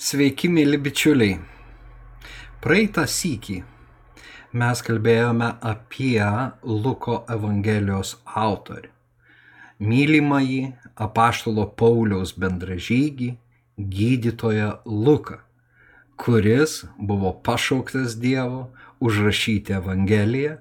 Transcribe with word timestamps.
Sveiki, 0.00 0.48
mėly 0.48 0.78
bičiuliai. 0.80 1.34
Praeitą 2.64 3.02
sykį 3.04 3.58
mes 4.56 4.80
kalbėjome 4.86 5.50
apie 5.60 6.24
Luko 6.64 7.18
Evangelijos 7.28 8.14
autorių. 8.24 8.88
Mylimąjį 9.84 10.62
apaštalo 10.96 11.66
Pauliaus 11.76 12.32
bendražygį, 12.32 13.28
gydytoją 13.76 14.70
Luką, 14.86 15.42
kuris 16.16 16.86
buvo 16.96 17.34
pašauktas 17.44 18.16
Dievo 18.16 18.70
užrašyti 19.00 19.76
Evangeliją 19.76 20.54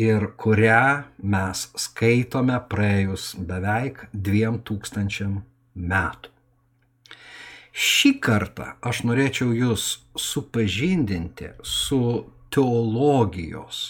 ir 0.00 0.30
kurią 0.40 1.04
mes 1.20 1.66
skaitome 1.76 2.56
praėjus 2.72 3.34
beveik 3.36 4.06
dviem 4.12 4.62
tūkstančiam 4.64 5.42
metų. 5.74 6.35
Šį 7.76 8.14
kartą 8.24 8.70
aš 8.88 9.02
norėčiau 9.04 9.50
jūs 9.52 9.82
supažindinti 10.16 11.50
su 11.60 11.98
teologijos 12.48 13.80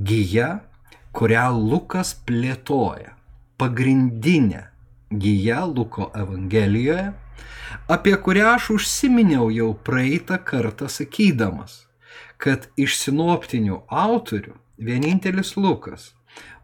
gyja, 0.00 0.62
kurią 1.12 1.50
Lukas 1.56 2.14
plėtoja. 2.24 3.12
Pagrindinė 3.60 4.62
gyja 5.12 5.62
Luko 5.68 6.08
Evangelijoje, 6.16 7.10
apie 7.92 8.14
kurią 8.16 8.54
aš 8.54 8.70
užsiminiau 8.78 9.50
jau 9.52 9.70
praeitą 9.88 10.38
kartą 10.40 10.88
sakydamas, 10.92 11.82
kad 12.40 12.68
iš 12.80 12.96
sinoptinių 13.02 13.82
autorių 13.92 14.56
vienintelis 14.80 15.52
Lukas 15.60 16.14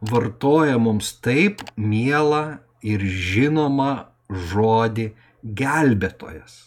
vartoja 0.00 0.78
mums 0.80 1.12
taip 1.20 1.60
mielą 1.76 2.58
ir 2.84 3.04
žinomą 3.04 3.92
žodį 4.32 5.10
gelbėtojas. 5.42 6.58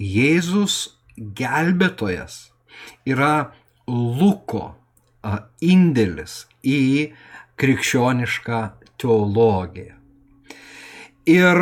Jėzus 0.00 0.96
gelbėtojas 1.16 2.50
yra 3.06 3.52
Luko 3.86 4.74
indėlis 5.64 6.44
į 6.64 7.12
krikščionišką 7.60 8.60
teologiją. 9.00 9.94
Ir 11.30 11.60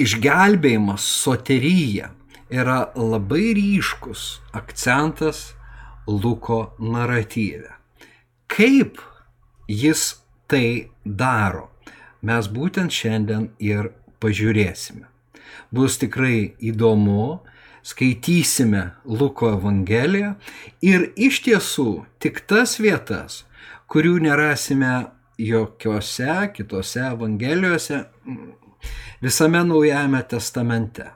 išgelbėjimas, 0.00 1.04
soterija 1.22 2.10
yra 2.50 2.80
labai 2.98 3.52
ryškus 3.54 4.40
akcentas 4.58 5.52
Luko 6.08 6.72
naratyve. 6.82 7.70
Kaip 8.50 8.98
jis 9.70 10.16
tai 10.50 10.90
daro, 11.04 11.68
mes 12.26 12.48
būtent 12.50 12.90
šiandien 12.90 13.52
ir 13.62 13.92
pažiūrėsime. 14.20 15.06
Bus 15.70 15.98
tikrai 16.00 16.54
įdomu, 16.60 17.40
skaitysime 17.86 18.90
Luko 19.04 19.54
Evangeliją 19.54 20.34
ir 20.84 21.10
iš 21.16 21.40
tiesų 21.46 22.04
tik 22.22 22.42
tas 22.50 22.76
vietas, 22.82 23.44
kurių 23.90 24.18
nerasime 24.26 25.10
jokiose 25.40 26.50
kitose 26.54 27.06
Evangelijose 27.12 28.04
visame 29.22 29.64
Naujajame 29.64 30.22
testamente. 30.28 31.06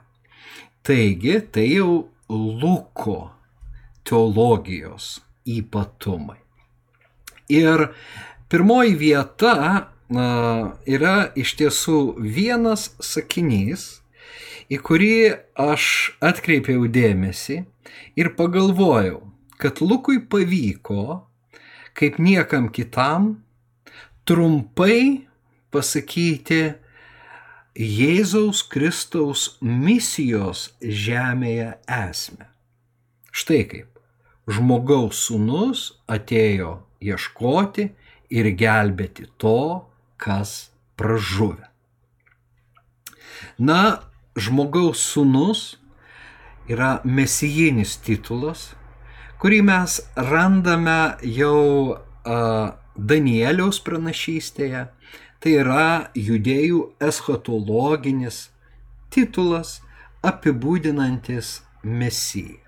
Taigi, 0.85 1.39
tai 1.51 1.67
jau 1.73 2.07
Luko 2.29 3.31
teologijos 4.05 5.19
ypatumai. 5.45 6.37
Ir 7.49 7.87
pirmoji 8.49 8.95
vieta 8.97 9.55
yra 10.09 11.31
iš 11.35 11.55
tiesų 11.57 12.17
vienas 12.21 12.91
sakinys, 13.01 14.01
į 14.69 14.77
kurį 14.81 15.17
aš 15.57 16.17
atkreipiau 16.21 16.87
dėmesį 16.89 17.65
ir 18.17 18.33
pagalvojau, 18.37 19.21
kad 19.57 19.81
Lukui 19.81 20.19
pavyko, 20.19 21.25
kaip 21.93 22.19
niekam 22.19 22.69
kitam, 22.69 23.43
trumpai 24.25 25.27
pasakyti 25.71 26.75
Jėzaus 27.75 28.63
Kristaus 28.71 29.57
misijos 29.61 30.69
žemėje 30.81 31.75
esmę. 31.91 32.47
Štai 33.35 33.65
kaip. 33.67 33.89
Žmogaus 34.45 35.25
sūnus 35.25 35.89
atėjo 36.07 36.85
ieškoti 37.01 37.89
ir 38.31 38.49
gelbėti 38.55 39.25
to, 39.41 39.89
kas 40.17 40.71
pražuvę. 40.99 41.67
Na, 43.59 44.01
žmogaus 44.35 45.03
sūnus 45.13 45.75
yra 46.71 46.99
mesijinis 47.03 47.95
titulas, 48.03 48.73
kurį 49.39 49.61
mes 49.67 49.99
randame 50.15 50.99
jau 51.21 51.61
uh, 51.93 52.73
Danieliaus 52.95 53.81
pranašystėje. 53.85 54.87
Tai 55.43 55.51
yra 55.61 55.87
judėjų 56.17 56.79
eschatologinis 57.05 58.47
titulas 59.13 59.77
apibūdinantis 60.25 61.59
mesiją. 61.83 62.63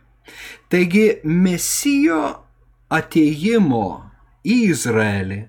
Taigi 0.70 1.24
mesijo 1.24 2.20
ateimo 2.94 3.88
į 4.46 4.58
Izraelį 4.74 5.40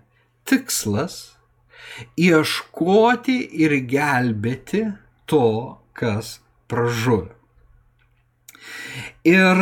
tikslas 0.49 1.19
ieškoti 2.19 3.39
ir 3.65 3.75
gelbėti 3.91 4.85
to, 5.29 5.79
kas 5.93 6.39
pražuvę. 6.71 7.35
Ir 9.29 9.59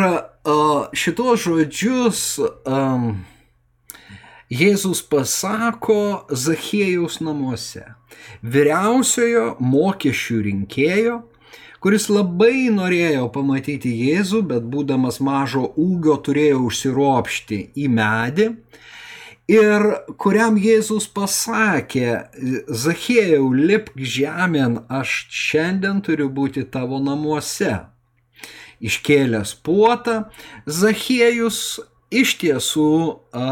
šitos 0.94 1.46
žodžius 1.46 2.20
um, 2.38 3.24
Jėzus 4.46 5.00
pasako 5.02 6.26
Zachiejaus 6.30 7.18
namuose, 7.18 7.82
vyriausiojo 8.46 9.56
mokesčių 9.58 10.36
rinkėjo, 10.44 11.16
kuris 11.82 12.06
labai 12.12 12.68
norėjo 12.74 13.26
pamatyti 13.34 13.90
Jėzų, 14.06 14.44
bet 14.52 14.68
būdamas 14.70 15.18
mažo 15.18 15.64
ūgio 15.74 16.14
turėjo 16.22 16.62
užsiropšti 16.68 17.58
į 17.74 17.88
medį 17.98 18.48
ir 19.50 19.84
kuriam 20.18 20.56
Jėzus 20.60 21.08
pasakė, 21.12 22.28
Zachėjau, 22.68 23.50
lipk 23.54 23.98
žemėn, 23.98 24.80
aš 24.88 25.26
šiandien 25.30 26.02
turiu 26.06 26.28
būti 26.30 26.66
tavo 26.70 27.00
namuose. 27.02 27.86
Iškėlęs 28.82 29.54
puotą, 29.64 30.26
Zachėjus 30.66 31.60
iš 32.12 32.34
tiesų 32.42 32.90
a, 33.32 33.46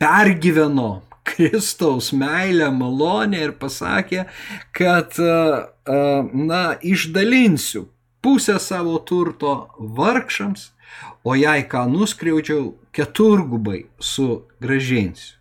pergyveno 0.00 0.90
Kristaus 1.30 2.10
meilę, 2.12 2.70
malonę 2.74 3.40
ir 3.46 3.54
pasakė, 3.60 4.26
kad, 4.76 5.16
na, 6.32 6.62
išdalinsiu 6.82 7.86
pusę 8.20 8.58
savo 8.58 8.98
turto 8.98 9.54
vargšams, 9.78 10.70
o 11.24 11.36
jei 11.38 11.64
ką 11.68 11.86
nuskriaudžiau, 11.92 12.72
keturgubai 12.92 13.84
sugražinsiu. 13.98 15.36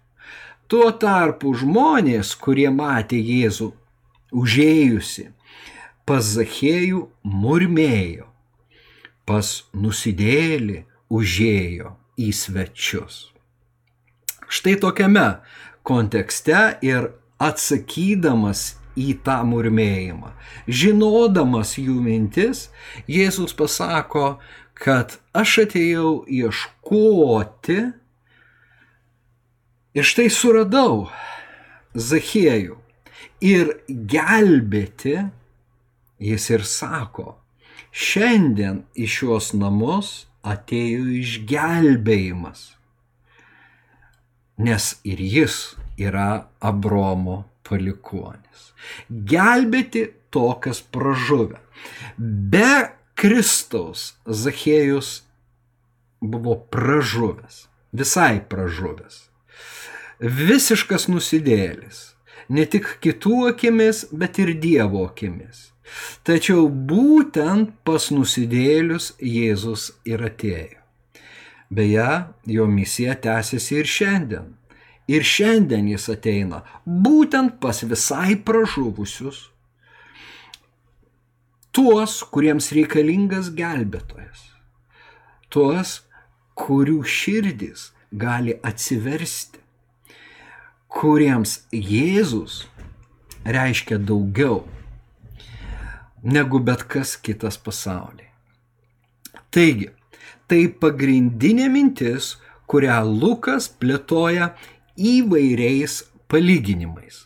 Tuo 0.70 0.92
tarpu 1.02 1.56
žmonės, 1.58 2.36
kurie 2.38 2.68
matė 2.70 3.18
Jėzų 3.18 3.72
užėjusi, 4.38 5.32
pas 6.06 6.28
Zachėjų 6.36 7.08
murmėjo, 7.26 8.28
pas 9.26 9.50
nusidėlį 9.74 10.84
užėjo 11.10 11.96
į 12.22 12.30
svečius. 12.38 13.18
Štai 14.50 14.76
tokiame 14.82 15.40
kontekste 15.86 16.62
ir 16.86 17.12
atsakydamas 17.42 18.79
į 18.98 19.20
tą 19.26 19.42
murmėjimą, 19.48 20.34
žinodamas 20.68 21.76
jų 21.78 22.00
mintis, 22.04 22.68
Jėzus 23.10 23.54
pasako, 23.58 24.40
kad 24.74 25.18
aš 25.36 25.66
atėjau 25.66 26.14
ieškoti 26.26 27.80
ir 29.98 30.08
štai 30.08 30.30
suradau 30.32 31.10
Zachiejų 31.90 32.78
ir 33.44 33.72
gelbėti, 33.88 35.16
jis 36.22 36.50
ir 36.54 36.66
sako, 36.68 37.34
šiandien 37.92 38.84
į 38.94 39.08
šios 39.10 39.54
namus 39.58 40.28
atėjo 40.46 41.08
išgelbėjimas, 41.20 42.62
nes 44.60 44.92
ir 45.08 45.24
jis 45.24 45.58
yra 46.00 46.50
Abromo 46.60 47.44
palikuonis. 47.68 48.70
Gelbėti 49.10 50.06
to, 50.34 50.52
kas 50.64 50.82
pražuvę. 50.82 51.60
Be 52.18 52.92
Kristaus 53.20 54.14
Zachėjus 54.26 55.24
buvo 56.22 56.56
pražuvęs, 56.74 57.66
visai 57.96 58.40
pražuvęs. 58.52 59.26
Visiškas 60.20 61.08
nusidėlis, 61.08 62.00
ne 62.52 62.66
tik 62.68 62.98
kitų 63.04 63.50
akimis, 63.54 64.06
bet 64.12 64.40
ir 64.44 64.54
Dievo 64.60 65.06
akimis. 65.08 65.70
Tačiau 66.28 66.68
būtent 66.70 67.72
pas 67.88 68.10
nusidėlius 68.14 69.14
Jėzus 69.24 69.90
ir 70.06 70.22
atėjo. 70.28 70.78
Beje, 71.70 72.10
jo 72.50 72.66
misija 72.70 73.16
tęsiasi 73.24 73.80
ir 73.80 73.90
šiandien. 73.90 74.48
Ir 75.10 75.26
šiandien 75.26 75.88
jis 75.90 76.06
ateina 76.14 76.62
būtent 76.86 77.58
pas 77.64 77.82
visai 77.82 78.36
pražuvusius, 78.46 79.48
tuos, 81.74 82.20
kuriems 82.30 82.70
reikalingas 82.78 83.50
gelbėtojas, 83.58 84.44
tuos, 85.50 86.02
kurių 86.60 87.02
širdis 87.08 87.90
gali 88.12 88.58
atsiversti, 88.66 89.62
kuriems 90.90 91.64
Jėzus 91.74 92.66
reiškia 93.46 93.98
daugiau 94.02 94.66
negu 96.24 96.60
bet 96.60 96.84
kas 96.84 97.16
kitas 97.16 97.58
pasaulyje. 97.58 98.28
Taigi, 99.50 99.90
tai 100.50 100.68
pagrindinė 100.82 101.70
mintis, 101.72 102.36
kurią 102.70 103.00
Lukas 103.08 103.70
plėtoja 103.82 104.52
įvairiais 105.00 106.04
palyginimais. 106.30 107.26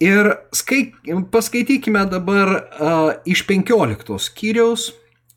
Ir 0.00 0.30
skai, 0.54 0.92
paskaitykime 1.30 2.04
dabar 2.10 2.50
uh, 2.54 3.10
iš 3.26 3.44
15 3.48 4.18
skyriaus 4.20 4.92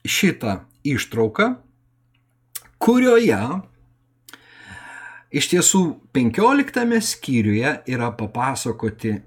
šitą 0.07 0.59
ištrauką, 0.87 1.55
kurioje 2.81 3.41
iš 5.31 5.49
tiesų 5.51 5.81
15 6.15 7.01
skyriuje 7.03 7.73
yra 7.89 8.11
papasakoti 8.17 9.17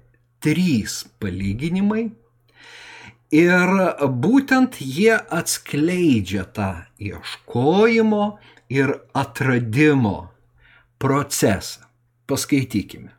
trys 0.41 1.03
palyginimai 1.21 2.07
ir 3.31 3.71
būtent 4.23 4.79
jie 4.81 5.13
atskleidžia 5.15 6.47
tą 6.55 6.71
ieškojimo 6.99 8.25
ir 8.71 8.97
atradimo 9.13 10.31
procesą. 10.99 11.90
Paskaitykime. 12.31 13.11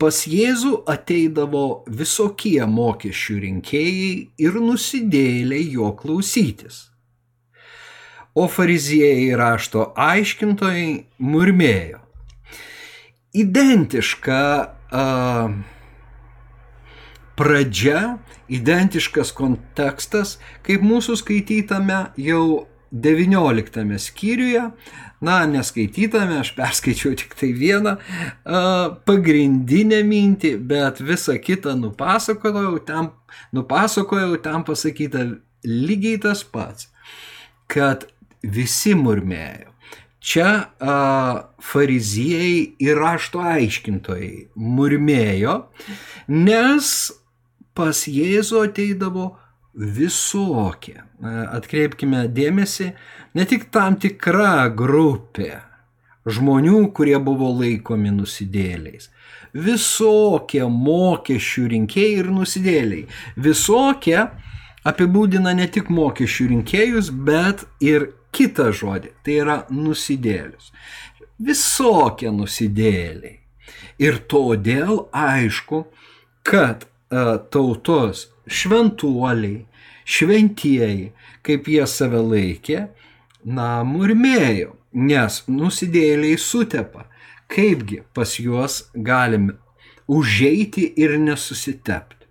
Pas 0.00 0.16
Jėzų 0.26 0.80
ateidavo 0.90 1.84
visokie 1.86 2.58
mokesčių 2.66 3.36
rinkėjai 3.44 4.12
ir 4.42 4.56
nusidėliai 4.58 5.68
jo 5.76 5.92
klausytis. 5.98 6.88
O 8.34 8.46
fariziejai 8.50 9.36
rašto 9.38 9.90
aiškintojai 9.98 10.88
murmėjo. 11.22 12.00
Identiška 13.36 14.40
uh, 14.66 15.54
pradžia, 17.38 18.18
identiškas 18.50 19.30
kontekstas, 19.36 20.38
kaip 20.66 20.82
mūsų 20.86 21.18
skaitytame 21.22 22.00
jau 22.18 22.66
19 22.92 23.98
skyriuje, 23.98 24.62
na, 25.20 25.36
neskaitytame, 25.46 26.40
aš 26.40 26.52
perskaičiau 26.56 27.14
tik 27.18 27.36
tai 27.38 27.52
vieną 27.54 27.96
pagrindinę 29.06 30.00
mintį, 30.06 30.54
bet 30.70 31.02
visą 31.04 31.36
kitą 31.42 31.76
nupasakojau, 31.78 32.78
ten, 32.86 33.10
nupasakojau, 33.54 34.40
ten 34.42 34.64
pasakyta 34.66 35.26
lygiai 35.66 36.20
tas 36.22 36.42
pats, 36.42 36.88
kad 37.70 38.08
visi 38.42 38.96
murmėjo. 38.98 39.68
Čia 40.20 40.48
a, 40.76 40.94
fariziejai 41.64 42.56
ir 42.84 42.98
rašto 43.00 43.40
aiškintojai 43.40 44.50
murmėjo, 44.52 45.54
nes 46.28 46.90
pas 47.72 48.02
Jėzų 48.04 48.66
ateidavo 48.66 49.30
visokie. 49.74 51.00
Atkreipkime 51.22 52.26
dėmesį, 52.28 52.92
ne 53.34 53.46
tik 53.48 53.70
tam 53.74 53.96
tikra 54.00 54.68
grupė 54.74 55.60
žmonių, 56.26 56.90
kurie 56.94 57.16
buvo 57.22 57.50
laikomi 57.54 58.12
nusidėliais. 58.12 59.08
Visokie 59.54 60.62
mokesčių 60.70 61.66
rinkėjai 61.74 62.20
ir 62.20 62.30
nusidėliai. 62.30 63.06
Visokie 63.36 64.18
apibūdina 64.86 65.54
ne 65.56 65.66
tik 65.66 65.90
mokesčių 65.90 66.50
rinkėjus, 66.54 67.10
bet 67.10 67.64
ir 67.82 68.12
kitą 68.36 68.70
žodį. 68.76 69.14
Tai 69.24 69.36
yra 69.42 69.58
nusidėlius. 69.74 70.70
Visokie 71.40 72.30
nusidėliai. 72.34 73.38
Ir 74.00 74.20
todėl 74.30 75.06
aišku, 75.12 75.84
kad 76.46 76.86
e, 76.86 76.89
tautos 77.10 78.28
šventuoliai, 78.46 79.64
šventieji, 80.06 81.10
kaip 81.46 81.68
jie 81.70 81.86
save 81.90 82.20
laikė, 82.22 82.84
na, 83.44 83.80
murmėjo, 83.86 84.76
nes 84.92 85.42
nusidėliai 85.48 86.38
sutepa. 86.38 87.06
Kaipgi 87.50 88.04
pas 88.14 88.36
juos 88.38 88.84
galime 88.94 89.56
užeiti 90.10 90.86
ir 91.02 91.16
nesusitepti. 91.18 92.26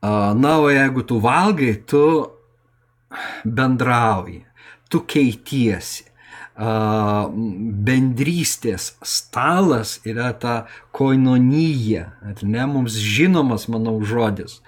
Na, 0.00 0.52
o 0.62 0.68
jeigu 0.72 1.04
tu 1.04 1.18
valgai, 1.20 1.74
tu 1.84 2.02
bendrauji, 3.44 4.44
tu 4.88 5.02
keitiesi, 5.04 6.07
bendrystės 6.58 8.96
stalas 9.06 10.00
yra 10.08 10.32
ta 10.34 10.66
koinonyja, 10.90 12.08
ar 12.26 12.42
ne, 12.42 12.66
mums 12.66 12.98
žinomas, 12.98 13.68
manau, 13.70 14.00
žodis, 14.02 14.58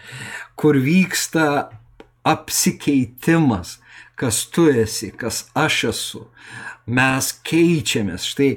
kur 0.55 0.79
vyksta 0.79 1.73
apsikeitimas, 2.23 3.81
kas 4.15 4.45
tu 4.53 4.69
esi, 4.71 5.11
kas 5.11 5.49
aš 5.57 5.85
esu. 5.91 6.27
Mes 6.91 7.31
keičiamės. 7.47 8.25
Štai 8.27 8.57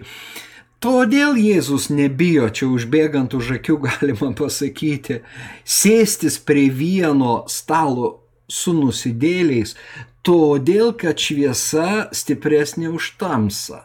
Todėl 0.83 1.37
Jėzus 1.39 1.85
nebijo, 1.95 2.49
čia 2.51 2.67
užbėgant 2.67 3.31
už 3.37 3.53
akių 3.55 3.77
galima 3.85 4.33
pasakyti, 4.35 5.21
sėstis 5.63 6.35
prie 6.43 6.65
vieno 6.67 7.45
stalo 7.47 8.09
su 8.51 8.73
nusidėliais, 8.75 9.77
todėl 10.23 10.93
kad 10.99 11.19
šviesa 11.19 12.07
stipresnė 12.15 12.91
už 12.95 13.13
tamsą. 13.19 13.83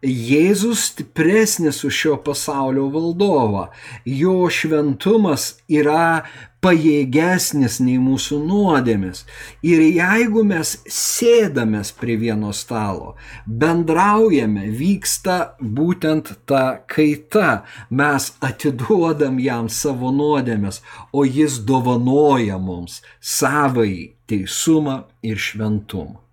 Jėzus 0.00 0.86
stipresnis 0.88 1.82
už 1.84 1.92
šio 1.92 2.14
pasaulio 2.24 2.86
valdovą. 2.88 3.66
Jo 4.08 4.46
šventumas 4.48 5.58
yra 5.68 6.22
pajėgesnis 6.64 7.76
nei 7.84 7.98
mūsų 8.00 8.38
nuodėmis. 8.46 9.26
Ir 9.60 9.82
jeigu 9.84 10.44
mes 10.48 10.72
sėdamės 10.88 11.92
prie 12.00 12.16
vieno 12.20 12.54
stalo, 12.56 13.12
bendraujame, 13.44 14.70
vyksta 14.80 15.36
būtent 15.60 16.32
ta 16.48 16.80
kaita, 16.88 17.66
mes 17.90 18.32
atiduodam 18.40 19.36
jam 19.36 19.68
savo 19.68 20.14
nuodėmes, 20.16 20.80
o 21.12 21.28
jis 21.28 21.60
dovanoja 21.68 22.56
mums 22.56 23.02
savai 23.20 24.16
teisumą 24.24 25.02
ir 25.20 25.36
šventumą. 25.36 26.29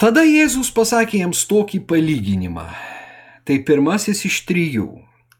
Tada 0.00 0.22
Jėzus 0.24 0.70
pasakė 0.72 1.18
jiems 1.18 1.42
tokį 1.44 1.82
palyginimą. 1.84 2.62
Tai 3.44 3.56
pirmasis 3.68 4.22
iš 4.24 4.38
trijų. 4.48 4.86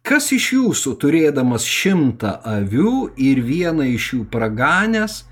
Kas 0.04 0.26
iš 0.36 0.50
jūsų, 0.52 0.92
turėdamas 1.00 1.64
šimtą 1.64 2.34
avių 2.44 2.92
ir 3.16 3.40
vieną 3.46 3.86
iš 3.94 4.10
jų 4.12 4.26
praganęs, 4.34 5.22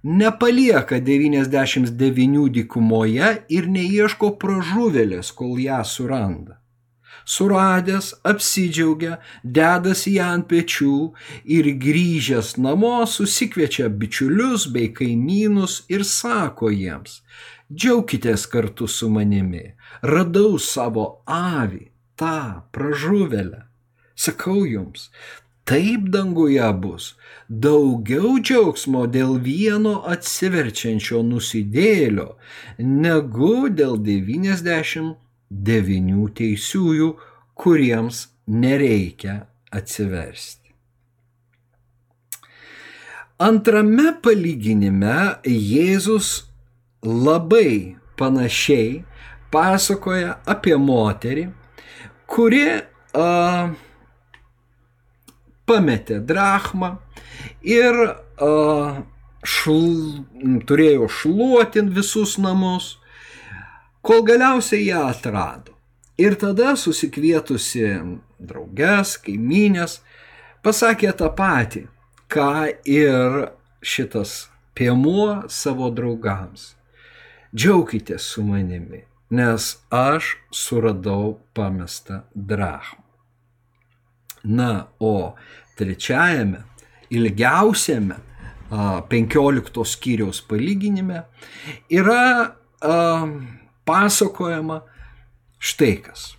nepalieka 0.00 0.96
99 1.04 2.46
dykumoje 2.56 3.28
ir 3.52 3.68
neieško 3.68 4.32
pražuvėlės, 4.40 5.34
kol 5.36 5.60
ją 5.60 5.82
suranda? 5.84 6.56
Suradęs, 7.28 8.14
apsidžiaugia, 8.24 9.20
dedasi 9.44 10.16
ją 10.16 10.32
ant 10.38 10.48
pečių 10.48 10.96
ir 11.44 11.68
grįžęs 11.84 12.56
namo 12.56 12.96
susikviečia 13.04 13.92
bičiulius 13.92 14.70
bei 14.72 14.88
kaimynus 14.88 15.82
ir 15.92 16.08
sako 16.08 16.72
jiems, 16.72 17.20
džiaukitės 17.70 18.48
kartu 18.50 18.88
su 18.90 19.06
manimi, 19.10 19.74
radau 20.02 20.58
savo 20.58 21.22
avį, 21.26 21.90
tą 22.18 22.62
pražuvelę. 22.74 23.62
Sakau 24.14 24.66
jums, 24.68 25.10
taip 25.64 26.10
danguje 26.12 26.72
bus 26.82 27.16
daugiau 27.48 28.38
džiaugsmo 28.38 29.06
dėl 29.10 29.38
vieno 29.42 30.02
atsiverčiančio 30.12 31.22
nusidėlio, 31.26 32.36
negu 32.78 33.68
dėl 33.70 33.98
99 33.98 36.30
teisiųjų, 36.40 37.16
kuriems 37.54 38.28
nereikia 38.46 39.46
atsiversti. 39.70 40.60
Antrame 43.40 44.12
palyginime 44.20 45.40
Jėzus 45.48 46.49
labai 47.02 47.96
panašiai 48.20 49.04
pasakoja 49.50 50.36
apie 50.46 50.76
moterį, 50.78 51.46
kuri 52.30 52.66
a, 52.78 53.70
pametė 55.66 56.20
drachmą 56.26 56.94
ir 57.62 57.96
uh, 58.04 59.00
šl, 59.46 59.84
turėjo 60.68 61.08
šluotin 61.10 61.90
visus 61.94 62.36
namus, 62.42 62.96
kol 64.02 64.24
galiausiai 64.26 64.88
ją 64.90 65.04
atrado. 65.10 65.76
Ir 66.20 66.36
tada 66.36 66.74
susikvietusi 66.76 67.86
drauges, 68.40 69.14
kaiminės, 69.24 70.00
pasakė 70.64 71.14
tą 71.16 71.30
patį, 71.36 71.86
ką 72.28 72.50
ir 72.84 73.46
šitas 73.80 74.50
piemuo 74.76 75.48
savo 75.48 75.88
draugams. 75.94 76.74
Džiaukitės 77.50 78.28
su 78.34 78.44
manimi, 78.46 79.02
nes 79.34 79.72
aš 79.90 80.36
suradau 80.54 81.40
pamestą 81.54 82.22
drachmą. 82.34 83.02
Na, 84.44 84.86
o 84.98 85.34
trečiajame, 85.76 86.62
ilgiausiame 87.10 88.20
15 89.10 89.84
skyriaus 89.84 90.40
palyginime 90.46 91.24
yra 91.90 92.54
pasakojama 93.84 94.80
štai 95.58 95.96
kas. 96.06 96.30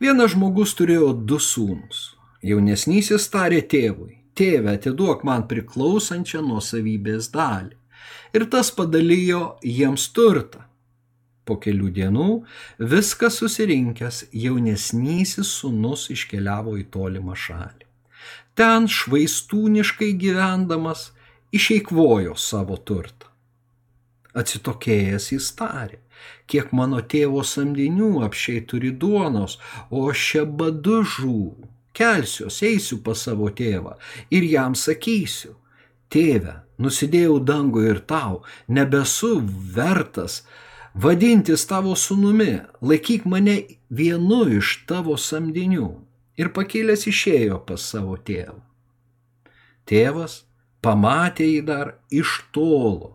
Vienas 0.00 0.32
žmogus 0.32 0.72
turėjo 0.74 1.12
du 1.12 1.36
sūnus. 1.36 2.14
Jaunesnysis 2.44 3.28
tarė 3.32 3.60
tėvui, 3.68 4.18
tėve, 4.36 4.74
atiduok 4.76 5.22
man 5.24 5.44
priklausančią 5.48 6.42
nuosavybės 6.44 7.30
dalį. 7.32 7.76
Ir 8.34 8.48
tas 8.50 8.70
padalijo 8.74 9.56
jiems 9.62 10.08
turtą. 10.14 10.64
Po 11.44 11.58
kelių 11.60 11.90
dienų 11.98 12.28
viskas 12.92 13.36
susirinkęs 13.42 14.22
jaunesnysis 14.32 15.50
sūnus 15.60 16.08
iškeliavo 16.14 16.78
į 16.80 16.86
tolimą 16.94 17.36
šalį. 17.36 17.84
Ten 18.58 18.88
švaistūniškai 18.88 20.14
gyvendamas 20.18 21.10
išeikvojo 21.54 22.34
savo 22.40 22.78
turtą. 22.80 23.30
Atsitokėjęs 24.34 25.28
jis 25.34 25.52
tarė, 25.54 26.00
kiek 26.50 26.72
mano 26.74 26.98
tėvo 27.14 27.44
samdinių 27.46 28.24
apšiai 28.26 28.64
turi 28.70 28.90
duonos, 28.90 29.60
o 29.94 30.08
aš 30.10 30.26
čia 30.30 30.44
badu 30.44 31.02
žūvu. 31.06 31.70
Kelsiuos, 31.94 32.58
eisiu 32.66 32.98
pas 33.06 33.20
savo 33.28 33.46
tėvą 33.54 33.94
ir 34.34 34.46
jam 34.50 34.74
sakysiu, 34.74 35.52
tėve, 36.10 36.56
nusidėjau 36.78 37.38
dangų 37.40 37.84
ir 37.90 38.00
tau, 38.08 38.42
nebesu 38.68 39.36
vertas 39.76 40.42
vadintis 40.94 41.66
tavo 41.70 41.94
sunumi, 41.98 42.62
laikyk 42.82 43.26
mane 43.26 43.56
vienu 43.90 44.44
iš 44.58 44.80
tavo 44.88 45.18
samdinių. 45.18 45.90
Ir 46.34 46.50
pakėlęs 46.50 47.06
išėjo 47.06 47.60
pas 47.66 47.82
savo 47.92 48.16
tėvą. 48.18 48.58
Tėvas 49.86 50.40
pamatė 50.82 51.46
jį 51.46 51.60
dar 51.68 51.94
iš 52.10 52.40
tolo 52.54 53.14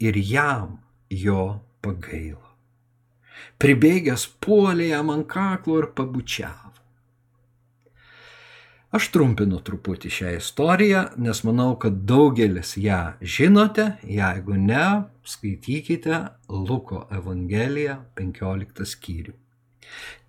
ir 0.00 0.16
jam 0.16 0.78
jo 1.10 1.60
pagailo. 1.84 2.40
Pribėgęs 3.60 4.26
puolė 4.40 4.90
jam 4.94 5.12
ant 5.12 5.28
kaklo 5.28 5.82
ir 5.82 5.90
pabučiavo. 5.96 6.65
Aš 8.96 9.10
trumpinu 9.12 9.60
truputį 9.60 10.10
šią 10.16 10.34
istoriją, 10.38 11.02
nes 11.20 11.42
manau, 11.44 11.74
kad 11.80 11.98
daugelis 12.08 12.76
ją 12.80 13.00
žinote, 13.20 13.90
jeigu 14.08 14.56
ne, 14.56 14.86
skaitykite 15.26 16.22
Luko 16.48 17.04
Evangeliją 17.12 17.98
15 18.16 18.88
skyrių. 18.92 19.36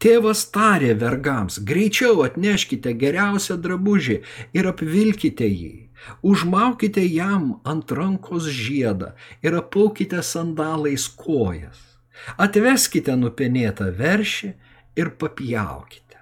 Tėvas 0.04 0.44
tarė 0.54 0.94
vergams, 1.00 1.62
greičiau 1.70 2.22
atneškite 2.28 2.94
geriausią 3.02 3.58
drabužį 3.64 4.18
ir 4.58 4.72
apvilkite 4.74 5.48
jį 5.50 5.88
Užmaukite 6.22 7.04
jam 7.14 7.60
ant 7.66 7.92
rankos 7.92 8.48
žiedą 8.54 9.14
ir 9.42 9.58
apaukite 9.58 10.22
sandalais 10.24 11.08
kojas. 11.24 11.80
Atveskite 12.38 13.16
nupenėtą 13.18 13.90
veršį 13.98 14.54
ir 14.98 15.12
papjaukite. 15.22 16.22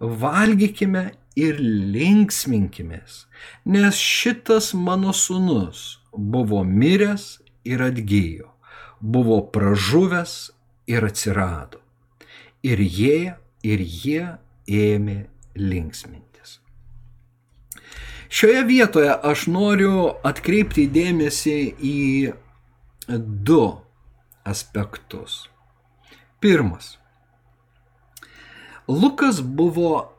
Valgykime 0.00 1.04
ir 1.36 1.60
linksminkimės, 1.60 3.24
nes 3.68 4.00
šitas 4.00 4.72
mano 4.74 5.12
sunus 5.12 5.98
buvo 6.12 6.62
miręs 6.64 7.36
ir 7.68 7.84
atgyjo, 7.84 8.52
buvo 9.00 9.42
pražuvęs 9.52 10.36
ir 10.88 11.04
atsirado. 11.04 11.82
Ir 12.66 12.80
jie, 12.80 13.34
ir 13.62 13.82
jie 13.84 14.22
ėmė 14.66 15.26
linksminti. 15.54 16.26
Šioje 18.28 18.64
vietoje 18.64 19.12
aš 19.22 19.46
noriu 19.48 20.10
atkreipti 20.26 20.86
dėmesį 20.90 21.58
į 21.78 21.98
du 23.46 23.62
aspektus. 24.44 25.46
Pirmas. 26.42 26.96
Lukas 28.88 29.38
buvo 29.40 30.15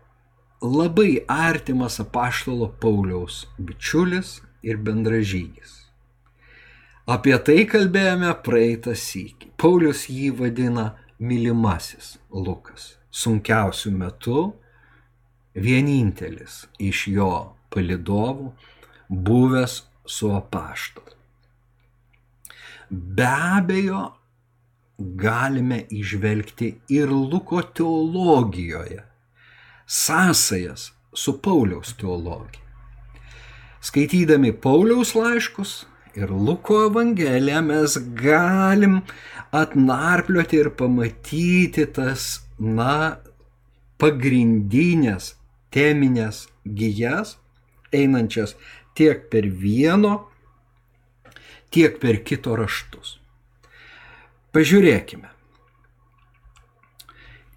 labai 0.62 1.24
artimas 1.28 2.00
apaštalo 2.00 2.68
Pauliaus 2.82 3.46
bičiulis 3.58 4.42
ir 4.64 4.78
bendražygis. 4.78 5.74
Apie 7.08 7.38
tai 7.40 7.64
kalbėjome 7.70 8.34
praeitą 8.44 8.96
sykį. 8.98 9.54
Paulius 9.56 10.08
jį 10.12 10.32
vadina 10.40 10.90
mylimasis 11.20 12.18
Lukas. 12.32 12.98
Sunkiausių 13.12 13.94
metų 13.96 14.42
vienintelis 15.56 16.66
iš 16.84 17.08
jo 17.14 17.32
palidovų, 17.74 18.52
buvęs 19.10 19.80
su 20.06 20.34
apaštalu. 20.36 21.16
Be 22.90 23.28
abejo, 23.28 24.04
galime 24.98 25.84
išvelgti 25.92 26.74
ir 26.92 27.12
Luko 27.12 27.62
teologijoje 27.62 29.04
sąsajas 29.88 30.92
su 31.14 31.38
Pauliaus 31.40 31.94
teologija. 31.98 32.62
Skaitydami 33.82 34.52
Pauliaus 34.52 35.16
laiškus 35.16 35.86
ir 36.18 36.32
Luko 36.32 36.86
Evangeliją 36.90 37.62
mes 37.62 37.98
galim 38.20 39.02
atnarplioti 39.56 40.60
ir 40.60 40.70
pamatyti 40.76 41.86
tas, 41.96 42.28
na, 42.60 43.18
pagrindinės 44.02 45.36
teminės 45.74 46.48
gyjas, 46.66 47.38
einančias 47.94 48.56
tiek 48.98 49.28
per 49.32 49.48
vieno, 49.48 50.28
tiek 51.72 52.00
per 52.02 52.22
kito 52.26 52.56
raštus. 52.58 53.18
Pažiūrėkime. 54.56 55.30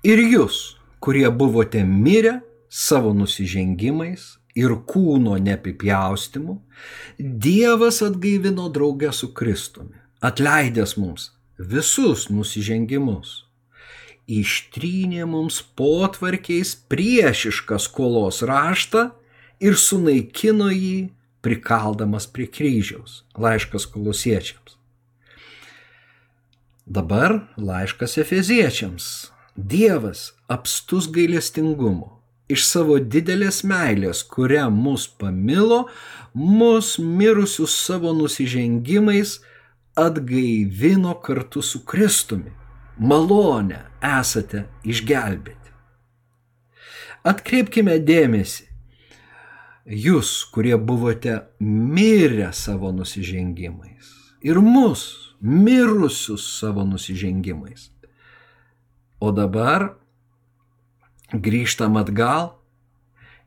Ir 0.05 0.21
jūs, 0.31 0.80
kurie 1.01 1.31
buvote 1.31 1.85
mirę 1.85 2.41
savo 2.69 3.13
nusižengimais 3.17 4.37
ir 4.55 4.75
kūno 4.87 5.39
neapipjaustimu, 5.41 6.61
Dievas 7.19 8.01
atgaivino 8.03 8.69
draugę 8.73 9.13
su 9.13 9.33
Kristumi, 9.37 9.99
atleidęs 10.21 10.97
mums 10.97 11.31
visus 11.61 12.29
nusižengimus. 12.33 13.45
Ištrynė 14.31 15.27
mums 15.27 15.59
potvarkiais 15.77 16.77
priešišką 16.89 17.81
skolos 17.83 18.45
raštą 18.47 19.09
ir 19.61 19.77
sunaikino 19.77 20.71
jį, 20.71 21.11
prikaldamas 21.43 22.29
prie 22.31 22.47
kryžiaus. 22.47 23.25
Laiškas 23.35 23.89
kolosiečiams. 23.91 24.77
Dabar 26.87 27.41
laiškas 27.59 28.19
efeziečiams. 28.23 29.31
Dievas 29.67 30.33
apstus 30.49 31.09
gailestingumu. 31.13 32.09
Iš 32.51 32.65
savo 32.67 32.97
didelės 32.99 33.61
meilės, 33.63 34.25
kurią 34.27 34.65
mus 34.75 35.05
pamilo, 35.07 35.85
mus 36.35 36.97
mirusius 36.99 37.77
savo 37.85 38.11
nusižengimais 38.17 39.37
atgaivino 39.95 41.15
kartu 41.23 41.63
su 41.63 41.85
Kristumi. 41.87 42.51
Malonę 42.99 43.85
esate 44.03 44.65
išgelbėti. 44.85 45.57
Atkreipkime 47.25 47.99
dėmesį, 48.01 48.67
jūs, 49.87 50.33
kurie 50.53 50.77
buvote 50.77 51.39
mirę 51.61 52.51
savo 52.57 52.93
nusižengimais 52.93 54.11
ir 54.43 54.61
mus, 54.65 55.37
mirusius 55.41 56.45
savo 56.59 56.85
nusižengimais. 56.85 57.91
O 59.21 59.33
dabar 59.37 59.91
grįžtam 61.33 61.97
atgal, 62.01 62.55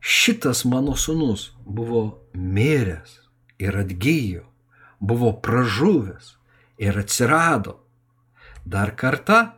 šitas 0.00 0.64
mano 0.64 0.94
sunus 0.96 1.50
buvo 1.66 2.20
miręs 2.32 3.18
ir 3.58 3.76
atgyjo, 3.76 4.44
buvo 5.00 5.32
pražuvęs 5.42 6.36
ir 6.78 6.98
atsirado. 6.98 7.80
Dar 8.64 8.94
kartą 8.96 9.50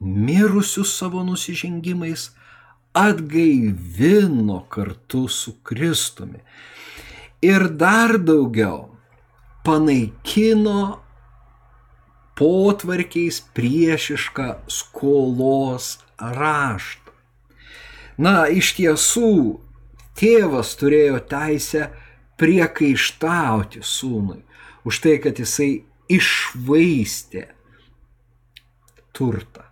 mirusius 0.00 0.94
savo 0.98 1.22
nusižengimais 1.24 2.30
atgaivino 2.92 4.60
kartu 4.68 5.28
su 5.28 5.52
Kristumi. 5.62 6.40
Ir 7.42 7.68
dar 7.68 8.18
daugiau 8.18 8.92
panaikino 9.64 11.01
potvarkiais 12.38 13.40
priešišką 13.54 14.48
skolos 14.70 15.98
raštą. 16.18 17.12
Na, 18.22 18.46
iš 18.48 18.74
tiesų, 18.76 19.58
tėvas 20.18 20.74
turėjo 20.80 21.20
teisę 21.28 21.88
priekaištauti 22.40 23.82
sūnui 23.84 24.42
už 24.84 25.00
tai, 25.04 25.16
kad 25.22 25.38
jisai 25.38 25.84
išvaistė 26.12 27.46
turtą, 29.16 29.64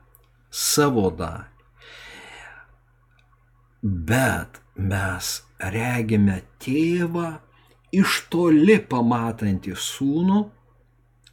savo 0.50 1.09
dalį. 1.11 1.49
Bet 3.83 4.61
mes 4.76 5.31
regime 5.73 6.43
tėvą 6.61 7.31
iš 7.97 8.21
toli 8.33 8.76
pamatantį 8.93 9.75
sūnų 9.76 10.40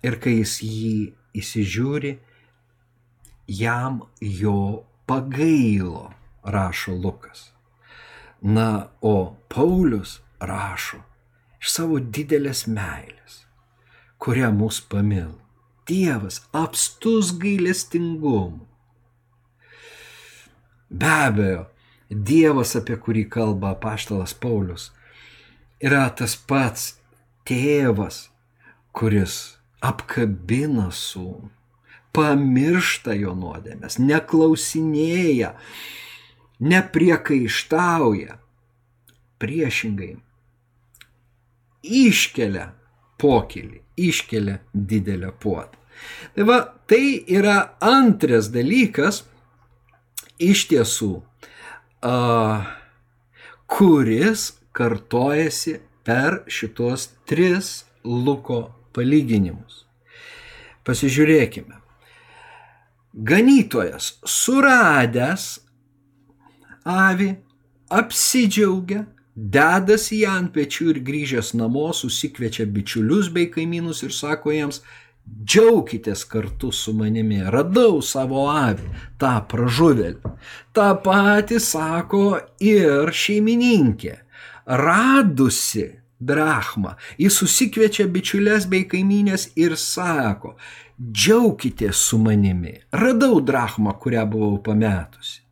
ir 0.07 0.17
kai 0.23 0.39
jis 0.39 0.55
jį 0.63 0.97
įsižiūri, 1.41 2.17
jam 3.47 4.01
jo 4.19 4.83
pagailo, 5.07 6.11
rašo 6.43 6.95
Lukas. 6.95 7.51
Na, 8.41 8.89
o 9.01 9.35
Paulius 9.49 10.19
rašo 10.39 11.01
iš 11.61 11.73
savo 11.73 11.99
didelės 11.99 12.67
meilės, 12.69 13.41
kurią 14.21 14.51
mus 14.53 14.79
pamil. 14.81 15.33
Dievas 15.87 16.41
apstus 16.51 17.31
gailestingumu. 17.39 18.65
Be 20.89 21.11
abejo, 21.27 21.65
Dievas, 22.07 22.71
apie 22.79 22.95
kurį 23.03 23.25
kalba 23.27 23.73
paštalas 23.83 24.31
Paulius, 24.31 24.91
yra 25.83 26.05
tas 26.15 26.37
pats 26.39 26.93
tėvas, 27.47 28.29
kuris 28.95 29.56
apkabina 29.83 30.89
sūnų, 30.93 31.51
pamiršta 32.17 33.13
jo 33.17 33.35
nuodėmės, 33.37 33.99
neklausinėja, 34.01 35.53
nepriekaištauja, 36.63 38.39
priešingai 39.37 40.15
iškelia 41.87 42.71
pokylį, 43.21 43.81
iškelia 43.97 44.59
didelę 44.73 45.31
puotą. 45.39 45.77
Tai 46.35 46.45
va, 46.45 46.57
tai 46.89 47.23
yra 47.25 47.57
antras 47.81 48.51
dalykas 48.53 49.23
iš 50.41 50.67
tiesų, 50.69 51.11
a, 52.05 52.17
kuris 53.65 54.51
kartojasi 54.77 55.79
per 56.05 56.43
šitos 56.47 57.09
tris 57.27 57.85
Luko 58.05 58.76
palyginimus. 58.97 59.83
Pasižiūrėkime. 60.87 61.77
Ganytojas 63.27 64.17
suradęs 64.25 65.45
avį 66.87 67.31
apsidžiaugia, 67.93 69.05
dedasi 69.37 70.21
ją 70.23 70.37
ant 70.41 70.53
pečių 70.53 70.91
ir 70.93 71.01
grįžęs 71.07 71.53
namo 71.59 71.89
susikviečia 71.93 72.65
bičiulius 72.73 73.29
bei 73.33 73.49
kaimynus 73.53 74.03
ir 74.05 74.13
sako 74.15 74.53
jiems, 74.55 74.81
džiaukitės 75.27 76.23
kartu 76.31 76.71
su 76.71 76.93
manimi, 76.95 77.41
radau 77.53 77.99
savo 78.01 78.47
avį, 78.51 78.87
tą 79.19 79.33
pražuvelį. 79.51 80.33
Ta 80.73 80.93
pati 81.03 81.59
sako 81.63 82.39
ir 82.63 83.11
šeimininkė, 83.11 84.15
radusi 84.65 85.87
drachmą. 86.19 86.95
Jis 87.21 87.39
susikviečia 87.41 88.07
bičiulės 88.11 88.67
bei 88.69 88.85
kaimynės 88.89 89.51
ir 89.59 89.77
sako, 89.77 90.55
džiaukitės 90.97 91.99
su 92.09 92.17
manimi, 92.21 92.77
radau 92.91 93.41
drachmą, 93.41 93.93
kurią 94.01 94.25
buvau 94.29 94.57
pametusi. 94.63 95.43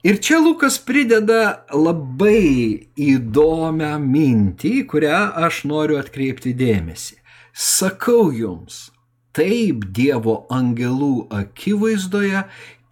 Ir 0.00 0.16
čia 0.16 0.38
Lukas 0.40 0.78
prideda 0.80 1.66
labai 1.76 2.88
įdomią 2.96 3.98
mintį, 4.00 4.72
kurią 4.88 5.18
aš 5.44 5.66
noriu 5.68 5.98
atkreipti 6.00 6.54
dėmesį. 6.56 7.18
Sakau 7.52 8.30
jums, 8.32 8.86
taip 9.36 9.84
Dievo 9.92 10.46
angelų 10.48 11.26
akivaizdoje 11.42 12.46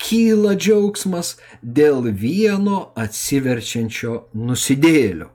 kyla 0.04 0.52
džiaugsmas 0.60 1.38
dėl 1.62 2.10
vieno 2.12 2.90
atsiverčiančio 2.92 4.26
nusidėlio. 4.36 5.32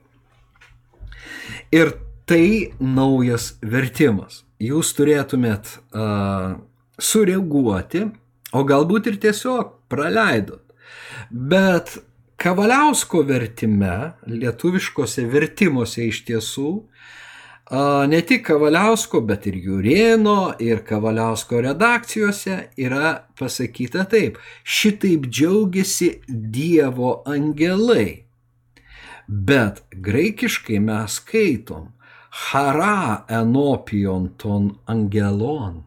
Ir 1.74 1.96
tai 2.30 2.74
naujas 2.80 3.54
vertimas. 3.66 4.44
Jūs 4.62 4.94
turėtumėt 4.96 5.74
uh, 5.98 6.60
sureaguoti, 7.02 8.06
o 8.54 8.62
galbūt 8.70 9.10
ir 9.10 9.20
tiesiog 9.24 9.74
praleidot. 9.92 10.62
Bet 11.32 11.98
Kavaliausko 12.44 13.24
vertime, 13.26 14.14
lietuviškose 14.28 15.26
vertimuose 15.32 16.08
iš 16.10 16.24
tiesų, 16.28 16.72
ne 18.12 18.20
tik 18.28 18.44
Kavaliausko, 18.50 19.22
bet 19.26 19.48
ir 19.48 19.56
Jurėno 19.64 20.54
ir 20.62 20.84
Kavaliausko 20.86 21.62
redakcijose 21.64 22.58
yra 22.78 23.14
pasakyta 23.40 24.04
taip, 24.12 24.38
šitaip 24.64 25.30
džiaugiasi 25.30 26.12
Dievo 26.28 27.22
angelai. 27.26 28.23
Bet 29.28 29.84
graikiškai 29.92 30.80
mes 30.84 31.20
skaitom 31.20 31.92
hara 32.34 33.26
enopion 33.30 34.30
ton 34.38 34.70
angelon. 34.88 35.84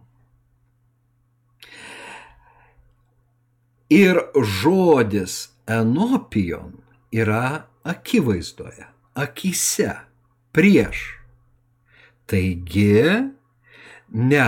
Ir 3.90 4.18
žodis 4.61 5.35
enopion 5.66 6.79
yra 7.12 7.66
akivaizdoje, 7.85 8.87
akise, 9.14 9.92
prieš. 10.53 11.03
Taigi, 12.27 13.03
ne 14.11 14.46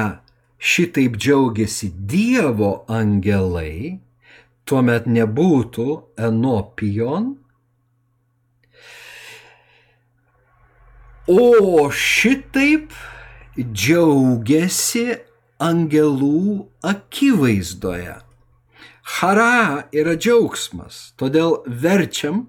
šitaip 0.59 1.17
džiaugiasi 1.17 1.93
Dievo 1.95 2.73
angelai, 2.91 4.01
tuomet 4.67 5.07
nebūtų 5.07 5.87
enopion, 6.29 7.37
O 11.29 11.91
šitaip 11.93 12.95
džiaugiasi 13.61 15.19
angelų 15.61 16.69
akivaizdoje. 16.81 18.15
Hara 19.19 19.89
yra 19.93 20.15
džiaugsmas, 20.17 21.13
todėl 21.21 21.59
verčiam 21.67 22.47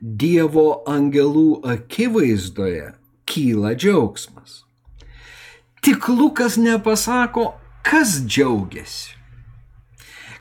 Dievo 0.00 0.80
angelų 0.88 1.60
akivaizdoje 1.74 2.94
kyla 3.28 3.74
džiaugsmas. 3.76 4.62
Tik 5.84 6.08
Lukas 6.08 6.56
nepasako, 6.56 7.52
kas 7.84 8.22
džiaugiasi. 8.24 9.18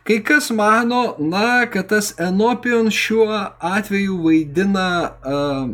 Kai 0.07 0.17
kas 0.25 0.47
mano, 0.55 1.15
na, 1.19 1.65
kad 1.69 1.91
tas 1.91 2.13
Enopion 2.19 2.87
šiuo 2.89 3.35
atveju 3.59 4.15
vaidina 4.23 4.87
uh, 5.11 5.67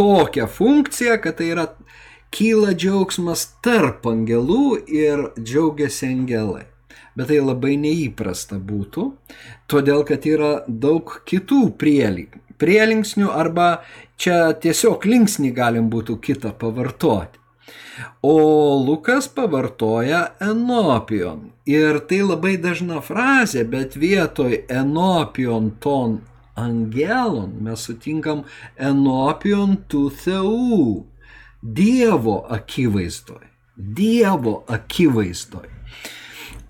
tokią 0.00 0.48
funkciją, 0.48 1.20
kad 1.20 1.36
tai 1.36 1.52
yra 1.52 1.66
kyla 2.32 2.72
džiaugsmas 2.72 3.42
tarp 3.64 4.06
angelų 4.08 4.78
ir 4.88 5.26
džiaugiasi 5.36 6.08
angelai. 6.14 6.64
Bet 7.18 7.28
tai 7.28 7.40
labai 7.42 7.74
neįprasta 7.82 8.56
būtų, 8.70 9.10
todėl 9.68 10.06
kad 10.08 10.24
yra 10.30 10.52
daug 10.66 11.18
kitų 11.28 11.60
prielinksnių 11.76 13.28
arba 13.34 13.68
čia 14.16 14.54
tiesiog 14.62 15.04
linksnį 15.10 15.50
galim 15.58 15.90
būtų 15.92 16.16
kitą 16.24 16.54
pavartoti. 16.56 17.36
O 18.24 18.34
Lukas 18.86 19.28
pavartoja 19.28 20.22
enopion. 20.40 21.50
Ir 21.68 22.00
tai 22.08 22.22
labai 22.24 22.54
dažna 22.62 23.02
frazė, 23.04 23.66
bet 23.68 23.98
vietoj 24.00 24.62
enopion 24.80 25.74
ton 25.84 26.20
angelon 26.60 27.56
mes 27.64 27.86
sutinkam 27.86 28.44
enopion 28.76 29.76
tu 29.88 30.08
theu. 30.10 31.06
Dievo 31.62 32.36
akivaizdoj. 32.48 33.44
Dievo 33.76 34.54
akivaizdoj. 34.68 35.68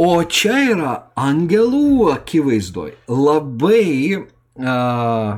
O 0.00 0.11
čia 0.24 0.57
yra 0.72 0.94
angelų 1.18 2.11
akivaizdoj. 2.14 2.94
Labai 3.12 4.16
uh, 4.16 5.31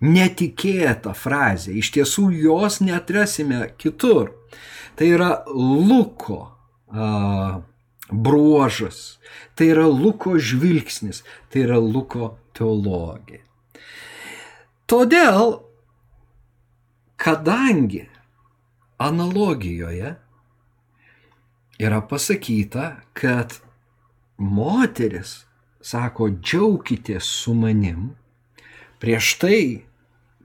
netikėta 0.00 1.14
frazė. 1.14 1.76
Iš 1.80 1.92
tiesų 1.96 2.28
jos 2.42 2.80
netrasime 2.84 3.70
kitur. 3.80 4.34
Tai 4.98 5.08
yra 5.08 5.30
Luko 5.54 6.40
uh, 6.90 7.60
bruožas, 8.10 9.18
tai 9.54 9.70
yra 9.74 9.86
Luko 9.86 10.36
žvilgsnis, 10.38 11.22
tai 11.50 11.64
yra 11.66 11.78
Luko 11.78 12.34
teologija. 12.56 13.44
Todėl, 14.90 15.52
kadangi 17.14 18.08
analogijoje 18.98 20.16
yra 21.78 22.00
pasakyta, 22.10 22.86
kad 23.14 23.60
moteris 24.36 25.44
sako, 25.78 26.26
džiaukitės 26.42 27.28
su 27.42 27.54
manim, 27.54 28.16
prieš 28.98 29.36
tai 29.38 29.60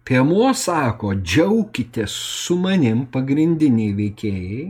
Piemuo 0.05 0.51
sako, 0.53 1.15
džiaukitės 1.17 2.13
su 2.13 2.59
manim, 2.61 3.07
pagrindiniai 3.09 3.95
veikėjai, 3.97 4.65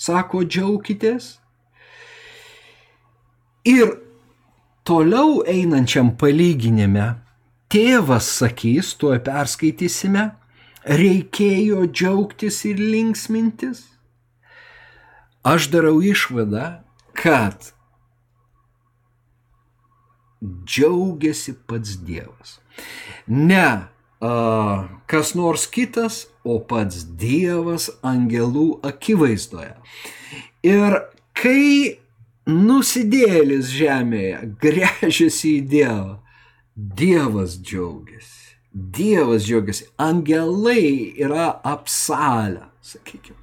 sako, 0.00 0.40
džiaukitės. 0.48 1.26
Ir 3.68 3.92
toliau 4.88 5.42
einančiam 5.44 6.14
palyginime 6.16 7.10
tėvas 7.72 8.28
sakys, 8.40 8.94
tuo 8.98 9.14
perskaitysime, 9.24 10.30
reikėjo 10.84 11.86
džiaugtis 11.88 12.60
ir 12.68 12.80
linksmintis. 12.80 13.86
Aš 15.44 15.68
darau 15.72 15.98
išvadą, 16.04 16.80
kad 17.16 17.72
džiaugiasi 20.44 21.56
pats 21.68 21.96
Dievas. 22.04 22.58
Ne 23.28 23.88
a, 24.20 24.88
kas 25.06 25.34
nors 25.36 25.66
kitas, 25.68 26.24
o 26.44 26.58
pats 26.60 27.04
Dievas 27.20 27.90
angelų 28.04 28.80
akivaizdoje. 28.84 29.74
Ir 30.64 30.98
kai 31.36 32.00
nusidėlis 32.48 33.72
žemėje 33.72 34.42
grežiasi 34.60 35.58
į 35.58 35.64
Dievą, 35.72 36.18
Dievas 36.74 37.58
džiaugiasi. 37.62 38.56
Dievas 38.72 39.44
džiaugiasi. 39.46 39.84
Angelai 39.96 41.14
yra 41.22 41.60
apsalę, 41.62 42.66
sakykime. 42.82 43.38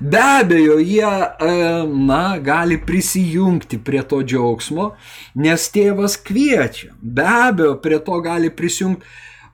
Be 0.00 0.20
abejo, 0.40 0.78
jie, 0.78 1.10
na, 2.06 2.38
gali 2.38 2.80
prisijungti 2.86 3.78
prie 3.84 4.00
to 4.02 4.22
džiaugsmo, 4.24 4.94
nes 5.34 5.68
tėvas 5.74 6.16
kviečia. 6.24 6.94
Be 7.02 7.28
abejo, 7.28 7.76
prie 7.84 8.00
to 8.06 8.20
gali 8.24 8.48
prisijungti 8.50 9.04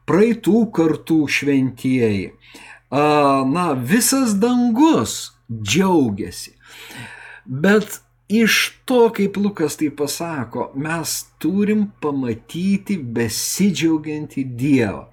praeitų 0.06 0.62
kartų 0.70 1.20
šventieji. 1.26 2.30
Na, 2.94 3.72
visas 3.74 4.36
dangus 4.38 5.18
džiaugiasi. 5.50 6.54
Bet 7.46 8.00
iš 8.28 8.72
to, 8.84 9.06
kaip 9.14 9.36
Lukas 9.36 9.76
tai 9.76 9.90
pasako, 9.90 10.70
mes 10.74 11.18
turim 11.42 11.86
pamatyti 12.00 12.98
besidžiaugiantį 12.98 14.44
Dievą. 14.58 15.04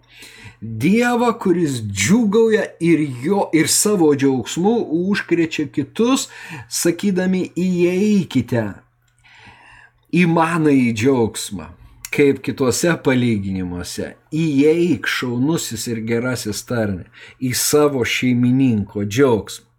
Dievą, 0.63 1.33
kuris 1.43 1.81
džiugauja 1.83 2.63
ir, 2.79 3.01
jo, 3.25 3.49
ir 3.51 3.67
savo 3.67 4.13
džiaugsmu 4.15 4.77
užkrečia 5.09 5.67
kitus, 5.67 6.29
sakydami 6.71 7.49
įeikite 7.59 8.69
į 10.15 10.23
manąjį 10.31 10.91
džiaugsmą 11.01 11.67
kaip 12.13 12.43
kituose 12.45 12.93
palyginimuose, 13.03 14.13
įeik 14.37 15.09
šaunusis 15.09 15.87
ir 15.89 16.03
gerasis 16.05 16.61
tarne 16.69 17.07
į 17.41 17.53
savo 17.57 18.05
šeimininko 18.05 19.07
džiaugsmą. 19.09 19.72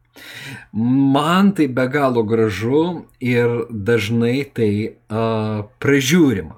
Man 0.72 1.52
tai 1.54 1.66
be 1.68 1.86
galo 1.90 2.22
gražu 2.22 3.06
ir 3.20 3.66
dažnai 3.70 4.44
tai 4.54 4.70
a, 5.08 5.66
pražiūrima. 5.82 6.56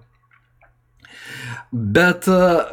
Bet 1.73 2.29
a, 2.29 2.69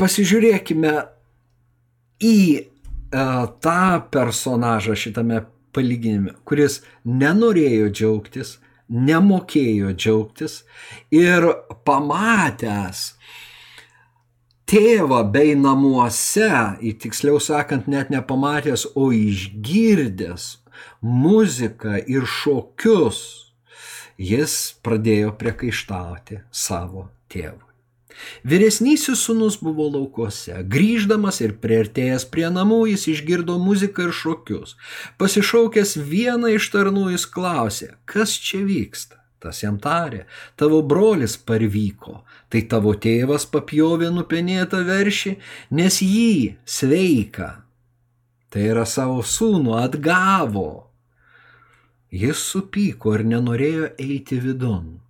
pasižiūrėkime 0.00 0.94
į 2.22 2.38
a, 2.58 3.26
tą 3.62 3.80
personažą 4.14 4.98
šitame 4.98 5.44
palyginime, 5.74 6.36
kuris 6.46 6.80
nenorėjo 7.06 7.90
džiaugtis, 7.90 8.58
nemokėjo 8.94 9.94
džiaugtis 9.96 10.60
ir 11.14 11.46
pamatęs 11.86 13.13
tėvą 14.70 15.22
bei 15.34 15.54
namuose, 15.58 16.50
tiksliau 17.00 17.40
sakant, 17.42 17.88
net 17.90 18.10
nepamatęs, 18.14 18.88
o 18.94 19.10
išgirdęs 19.14 20.50
muziką 21.04 21.98
ir 22.10 22.26
šokius, 22.28 23.20
jis 24.18 24.56
pradėjo 24.84 25.34
priekaištauti 25.38 26.40
savo 26.50 27.08
tėvui. 27.32 27.74
Vyresnysis 28.46 29.24
sunus 29.26 29.56
buvo 29.58 29.88
laukuose. 29.90 30.60
Grįždamas 30.70 31.40
ir 31.42 31.56
prieartėjęs 31.62 32.28
prie 32.30 32.46
namų, 32.52 32.84
jis 32.92 33.08
išgirdo 33.10 33.56
muziką 33.58 34.08
ir 34.08 34.14
šokius. 34.14 34.76
Pasišaukęs 35.18 35.96
vieną 35.98 36.54
iš 36.54 36.70
tarnų, 36.74 37.08
jis 37.16 37.26
klausė, 37.26 37.90
kas 38.06 38.36
čia 38.38 38.62
vyksta. 38.68 39.18
Tas 39.42 39.60
jam 39.60 39.76
tarė, 39.82 40.22
tavo 40.56 40.78
brolis 40.88 41.34
parvyko, 41.36 42.22
tai 42.52 42.64
tavo 42.70 42.94
tėvas 42.94 43.46
papjovė 43.50 44.10
nupenėtą 44.14 44.82
veršį, 44.86 45.36
nes 45.74 46.00
jį 46.04 46.56
sveika. 46.64 47.50
Tai 48.54 48.66
yra 48.70 48.84
savo 48.86 49.22
sūnų 49.26 49.74
atgavo. 49.80 50.68
Jis 52.14 52.42
supyko 52.52 53.16
ir 53.16 53.24
nenorėjo 53.26 53.88
eiti 53.98 54.38
vidun. 54.38 55.00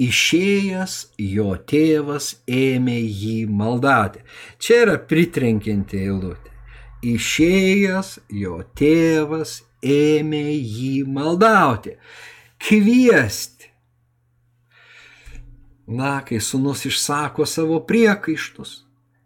Išėjęs 0.00 0.94
jo 1.20 1.54
tėvas 1.68 2.34
ėmė 2.48 2.98
jį 3.00 3.36
maldauti. 3.52 4.22
Čia 4.60 4.78
yra 4.84 4.96
pritrenkianti 5.10 6.00
eilutė. 6.06 6.52
Išėjęs 7.04 8.14
jo 8.42 8.60
tėvas 8.76 9.58
ėmė 9.84 10.46
jį 10.56 11.04
maldauti. 11.08 11.96
Kviesti. 12.60 13.59
Na, 15.90 16.20
kai 16.22 16.38
sunus 16.40 16.84
išsako 16.86 17.46
savo 17.50 17.80
priekaištus, 17.86 18.74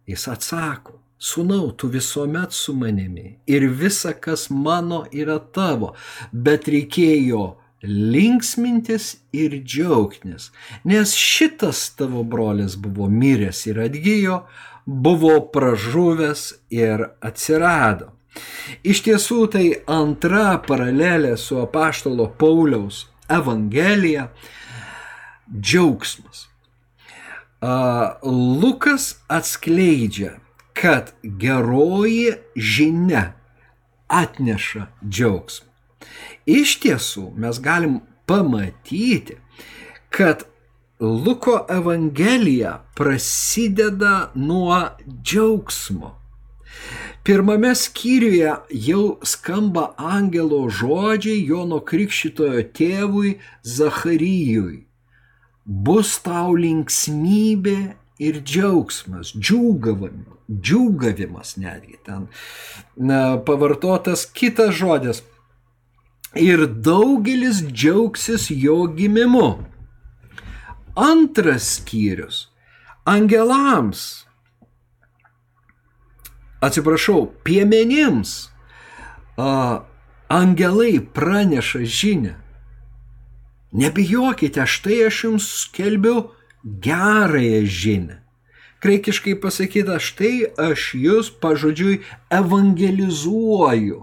jis 0.09 0.29
atsako, 0.33 1.05
Sūnau, 1.25 1.71
tu 1.79 1.89
visuomet 1.89 2.53
su 2.53 2.75
manimi 2.77 3.39
ir 3.49 3.65
visa, 3.81 4.13
kas 4.13 4.51
mano, 4.51 5.05
yra 5.15 5.39
tavo, 5.57 5.95
bet 6.33 6.67
reikėjo 6.69 7.45
linksmintis 7.85 9.07
ir 9.33 9.57
džiaugtis, 9.63 10.51
nes 10.85 11.15
šitas 11.17 11.87
tavo 11.97 12.25
brolis 12.29 12.77
buvo 12.77 13.09
miręs 13.09 13.63
ir 13.71 13.81
atgyjo, 13.87 14.43
buvo 14.85 15.39
pražuvęs 15.55 16.47
ir 16.75 17.07
atsirado. 17.25 18.11
Iš 18.85 19.05
tiesų 19.07 19.41
tai 19.55 19.67
antra 19.89 20.59
paralelė 20.67 21.37
su 21.41 21.61
apaštalo 21.63 22.33
Pauliaus 22.41 23.05
Evangelija- 23.31 24.29
džiaugsmas. 25.65 26.49
Lukas 28.63 29.17
atskleidžia, 29.29 30.39
kad 30.73 31.13
geroji 31.23 32.33
žinia 32.57 33.33
atneša 34.09 34.89
džiaugsmą. 35.09 35.71
Iš 36.47 36.75
tiesų 36.83 37.31
mes 37.41 37.61
galim 37.65 38.01
pamatyti, 38.29 39.39
kad 40.13 40.45
Luko 41.01 41.67
Evangelija 41.71 42.85
prasideda 42.95 44.31
nuo 44.35 44.81
džiaugsmo. 45.23 46.15
Pirmame 47.25 47.75
skyriuje 47.75 48.55
jau 48.71 49.19
skamba 49.23 49.95
angelo 49.97 50.67
žodžiai 50.69 51.47
Jono 51.49 51.81
Krikščitojo 51.81 52.67
tėvui 52.77 53.39
Zacharyjui. 53.65 54.85
Bus 55.65 56.19
tau 56.21 56.53
linksmybė 56.61 57.95
ir 58.21 58.41
džiaugsmas, 58.45 59.33
džiūgavimas, 59.33 60.37
džiūgavimas 60.49 61.55
netgi 61.57 61.97
ten 62.05 62.27
na, 62.97 63.39
pavartotas 63.41 64.27
kitas 64.29 64.75
žodis 64.77 65.23
ir 66.37 66.67
daugelis 66.67 67.63
džiaugsis 67.65 68.51
jo 68.51 68.85
gimimu. 68.93 69.65
Antras 70.95 71.81
skyrius- 71.81 72.49
angelams. 73.17 74.25
Atsiprašau, 76.61 77.33
piemenims. 77.45 78.51
A, 79.37 79.83
angelai 80.29 81.01
praneša 81.01 81.85
žinę. 81.85 82.44
Nebijokite, 83.75 84.67
štai 84.71 85.03
aš 85.09 85.25
jums 85.25 85.51
skelbiu 85.65 86.31
gerąją 86.63 87.63
žinę. 87.67 88.21
Kreikiškai 88.81 89.35
pasakyta, 89.41 89.99
štai 89.99 90.47
aš 90.71 90.91
jūs 91.01 91.31
pažodžiui 91.43 92.03
evangelizuoju 92.31 94.03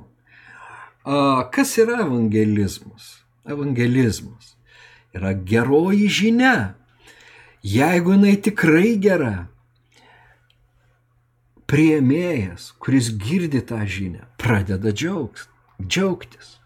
Kas 1.52 1.78
yra 1.78 2.02
evangelizmas? 2.06 3.24
Evangelizmas 3.46 4.56
yra 5.16 5.34
geroji 5.34 6.08
žinia. 6.08 6.76
Jeigu 7.64 8.14
jinai 8.16 8.38
tikrai 8.42 8.96
gera, 9.02 9.48
prieimėjas, 11.70 12.72
kuris 12.82 13.12
girdi 13.22 13.62
tą 13.62 13.84
žinią, 13.86 14.26
pradeda 14.42 14.90
džiaugs, 14.94 15.46
džiaugtis. 15.82 16.58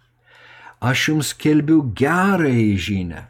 Aš 0.86 1.08
jums 1.10 1.34
kelbiu 1.42 1.80
gerąją 1.98 2.78
žinią, 2.86 3.22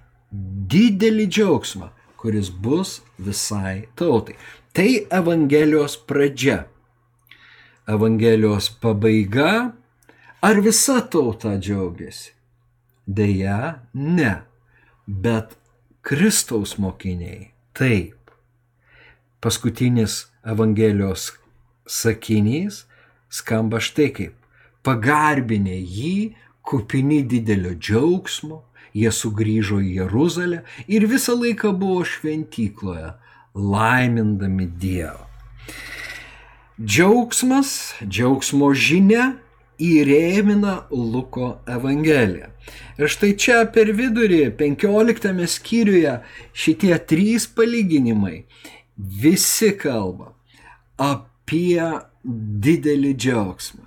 didelį 0.71 1.25
džiaugsmą, 1.31 1.87
kuris 2.19 2.49
bus 2.49 2.99
visai 3.25 3.87
tautai. 3.95 4.35
Tai 4.75 4.89
Evangelijos 5.19 5.95
pradžia. 6.09 6.65
Evangelijos 7.87 8.67
pabaiga. 8.81 9.71
Ar 10.43 10.59
visa 10.65 10.99
tauta 11.01 11.55
džiaugiasi? 11.55 12.33
Deja, 13.07 13.79
ne. 13.93 14.33
Bet 15.07 15.55
Kristaus 16.01 16.75
mokiniai 16.81 17.53
taip. 17.77 18.31
Paskutinis 19.39 20.25
Evangelijos 20.43 21.31
sakinys 21.87 22.83
skamba 23.29 23.79
štai 23.79 24.09
kaip. 24.17 24.33
Pagarbinė 24.85 25.77
jį, 25.79 26.35
kupini 26.65 27.21
didelio 27.23 27.75
džiaugsmo, 27.77 28.63
jie 28.95 29.11
sugrįžo 29.11 29.81
į 29.83 29.93
Jeruzalę 29.99 30.63
ir 30.87 31.07
visą 31.11 31.35
laiką 31.37 31.73
buvo 31.77 32.03
šventykloje, 32.07 33.13
laimindami 33.55 34.67
Dievą. 34.81 35.25
Džiaugsmas, 36.75 37.69
džiaugsmo 38.03 38.73
žinia 38.75 39.35
įrėmina 39.79 40.85
Luko 40.91 41.59
Evangeliją. 41.67 42.49
Ir 42.99 43.11
štai 43.11 43.33
čia 43.39 43.61
per 43.71 43.91
vidurį, 43.95 44.49
15 44.59 45.45
skyriuje, 45.51 46.17
šitie 46.55 46.95
trys 47.07 47.45
palyginimai 47.51 48.45
visi 48.95 49.71
kalba 49.75 50.31
apie 50.97 51.83
didelį 52.25 53.13
džiaugsmą. 53.19 53.83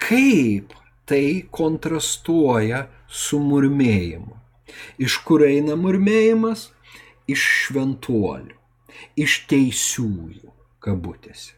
Kaip 0.00 0.74
tai 1.06 1.46
kontrastuoja 1.54 2.86
su 3.08 3.38
murmėjimu. 3.42 4.34
Iš 4.98 5.20
kur 5.26 5.44
eina 5.46 5.76
murmėjimas? 5.78 6.70
Iš 7.26 7.42
šventuolių, 7.66 8.54
iš 9.18 9.40
teisiųjų, 9.50 10.52
kabutėse. 10.82 11.56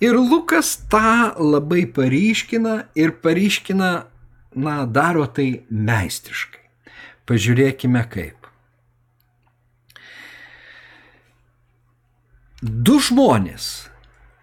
Ir 0.00 0.16
Lukas 0.16 0.76
tą 0.88 1.34
labai 1.36 1.82
paryškina 1.90 2.88
ir 2.96 3.12
paryškina, 3.24 3.90
na, 4.56 4.76
daro 4.86 5.26
tai 5.26 5.64
meistriškai. 5.68 6.64
Pažiūrėkime 7.28 8.04
kaip. 8.08 8.48
Du 12.62 12.96
žmonės 13.04 13.88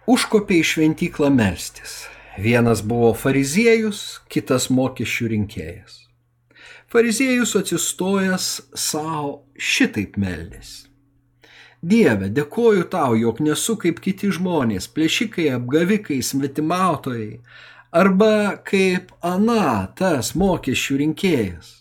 užkopė 0.08 0.60
į 0.62 0.68
šventyklą 0.70 1.32
melstis. 1.34 2.04
Vienas 2.38 2.82
buvo 2.84 3.14
fariziejus, 3.16 4.20
kitas 4.28 4.66
mokesčių 4.68 5.30
rinkėjas. 5.32 6.02
Fariziejus 6.92 7.54
atsistojęs 7.56 8.48
savo 8.76 9.30
šitaip 9.56 10.18
meldėsi. 10.20 10.84
Dieve, 11.80 12.28
dėkoju 12.36 12.84
tau, 12.92 13.16
jog 13.16 13.40
nesu 13.40 13.78
kaip 13.80 14.02
kiti 14.04 14.28
žmonės, 14.36 14.90
plėšikai, 14.92 15.48
apgavikai, 15.56 16.20
svetimautojai, 16.20 17.40
arba 17.96 18.60
kaip 18.68 19.16
Ana, 19.24 19.88
tas 19.96 20.34
mokesčių 20.36 21.00
rinkėjas. 21.06 21.72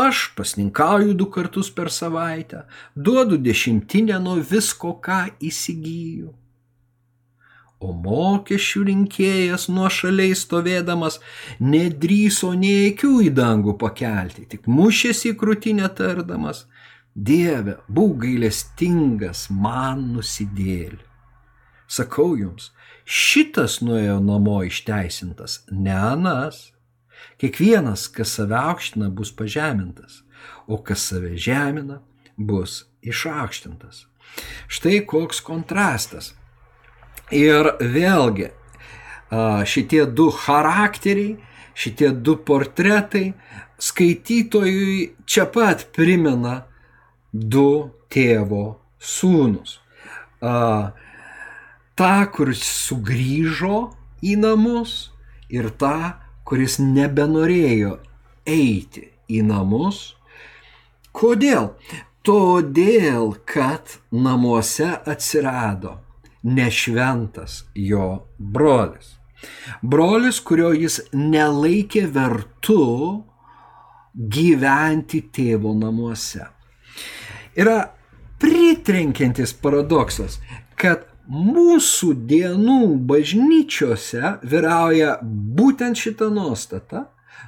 Aš 0.00 0.30
pasninkauju 0.38 1.12
du 1.20 1.28
kartus 1.28 1.68
per 1.68 1.92
savaitę, 1.92 2.64
duodu 2.96 3.36
dešimtinę 3.36 4.22
nuo 4.24 4.38
visko, 4.40 4.96
ką 5.04 5.26
įsigyju. 5.36 6.32
O 7.82 7.90
mokesčių 7.98 8.84
rinkėjas 8.86 9.66
nuo 9.72 9.88
šaliai 9.90 10.36
stovėdamas 10.38 11.18
nedryso 11.58 12.52
nei 12.54 12.92
akių 12.92 13.16
į 13.26 13.32
dangų 13.34 13.74
pakelti, 13.80 14.46
tik 14.54 14.68
mušėsi 14.70 15.32
į 15.32 15.38
krūtinę 15.40 15.90
tardamas– 15.98 16.66
Dieve, 17.12 17.76
būk 17.92 18.22
gailestingas 18.22 19.50
man 19.52 20.14
nusidėlį. 20.14 21.02
Sakau 21.84 22.32
jums, 22.40 22.70
šitas 23.04 23.82
nuėjo 23.84 24.16
namo 24.24 24.62
išteisintas, 24.64 25.60
ne 25.68 25.92
anas. 25.92 26.70
Kiekvienas, 27.36 28.06
kas 28.08 28.32
save 28.38 28.56
aukština, 28.56 29.10
bus 29.12 29.28
pažemintas, 29.36 30.22
o 30.66 30.80
kas 30.80 31.04
save 31.10 31.36
žemina, 31.36 32.00
bus 32.36 32.86
išaukštintas. 33.04 34.06
Štai 34.72 35.02
koks 35.04 35.44
kontrastas. 35.44 36.32
Ir 37.32 37.70
vėlgi, 37.80 38.50
šitie 39.64 40.04
du 40.04 40.28
charakteriai, 40.36 41.38
šitie 41.72 42.10
du 42.12 42.36
portretai 42.36 43.32
skaitytojui 43.80 45.14
čia 45.24 45.46
pat 45.48 45.86
primena 45.96 46.66
du 47.32 47.88
tėvo 48.12 48.76
sūnus. 49.00 49.78
Ta, 51.96 52.12
kuris 52.36 52.62
sugrįžo 52.84 53.80
į 54.20 54.36
namus 54.44 54.94
ir 55.48 55.72
ta, 55.80 56.20
kuris 56.44 56.76
nebenorėjo 56.82 57.96
eiti 58.44 59.08
į 59.32 59.40
namus. 59.48 60.04
Kodėl? 61.16 61.72
Todėl, 62.22 63.32
kad 63.48 63.98
namuose 64.14 64.92
atsirado 65.10 65.96
nešventas 66.42 67.64
jo 67.74 68.28
brolis. 68.38 69.18
Brolis, 69.82 70.38
kurio 70.40 70.70
jis 70.76 71.00
nelaikė 71.12 72.06
vertu 72.14 72.82
gyventi 74.14 75.22
tėvo 75.34 75.74
namuose 75.74 76.46
yra 77.56 77.92
pritrenkiantis 78.42 79.52
paradoksas, 79.62 80.38
kad 80.78 81.06
mūsų 81.32 82.12
dienų 82.28 82.80
bažnyčiose 83.08 84.36
vyrauja 84.42 85.18
būtent 85.22 86.00
šita 86.00 86.28
nuostata, 86.34 87.06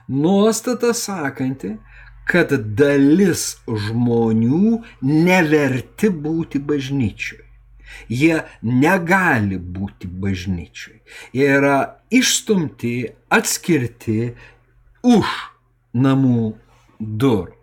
nuostata 0.08 0.94
sakanti, 0.94 1.74
kad 2.28 2.54
dalis 2.78 3.58
žmonių 3.68 4.78
neverti 5.04 6.08
būti 6.08 6.60
bažnyčiui. 6.62 7.42
Jie 8.08 8.42
negali 8.62 9.58
būti 9.58 10.08
bažnyčiui. 10.08 11.00
Jie 11.36 11.48
yra 11.58 11.78
išstumti, 12.10 12.94
atskirti 13.32 14.34
už 15.04 15.34
namų 15.94 16.54
durų. 16.98 17.54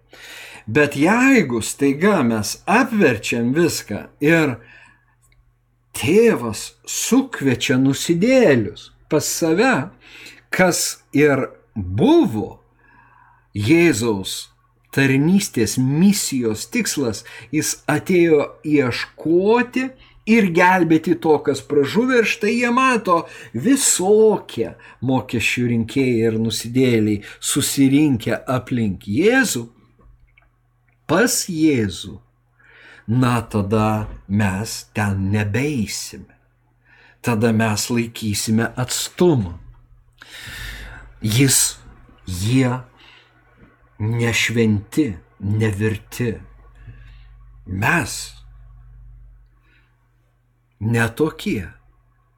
Bet 0.72 0.96
jeigu 0.96 1.62
staiga 1.66 2.22
mes 2.24 2.62
apverčiam 2.70 3.50
viską 3.56 4.06
ir 4.24 4.60
tėvas 5.98 6.76
sukviečia 6.88 7.80
nusidėlius 7.82 8.92
pas 9.12 9.26
save, 9.26 9.90
kas 10.54 11.02
ir 11.12 11.50
buvo 11.76 12.62
Jėzaus 13.52 14.52
tarnystės 14.96 15.78
misijos 15.80 16.68
tikslas, 16.72 17.24
jis 17.52 17.82
atėjo 17.92 18.48
ieškoti 18.68 19.90
ir 20.32 20.50
gelbėti 20.56 21.18
to, 21.24 21.38
kas 21.46 21.62
pražuvė 21.68 22.22
ir 22.22 22.32
štai 22.32 22.56
jie 22.60 22.72
mato 22.76 23.22
visokie 23.68 24.74
mokesčių 25.06 25.68
rinkėjai 25.74 26.32
ir 26.32 26.40
nusidėliai 26.42 27.22
susirinkę 27.52 28.42
aplink 28.58 29.08
Jėzų 29.10 29.68
pas 31.12 31.34
Jėzų, 31.52 32.14
na 33.12 33.42
tada 33.44 34.08
mes 34.28 34.76
ten 34.96 35.26
nebeisime. 35.34 36.38
Tada 37.22 37.52
mes 37.54 37.84
laikysime 37.92 38.72
atstumą. 38.80 39.58
Jis, 41.22 41.78
jie 42.26 42.80
nešventi, 44.00 45.12
nevirti. 45.40 46.32
Mes 47.68 48.16
netokie. 50.82 51.70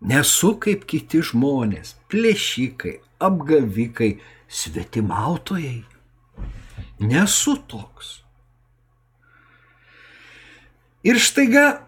Nesu 0.03 0.57
kaip 0.59 0.83
kiti 0.89 1.21
žmonės, 1.23 1.95
plėšikai, 2.11 2.97
apgavikai, 3.23 4.17
svetimautojai. 4.51 5.85
Nesu 6.99 7.55
toks. 7.71 8.19
Ir 11.07 11.19
štaiga 11.23 11.83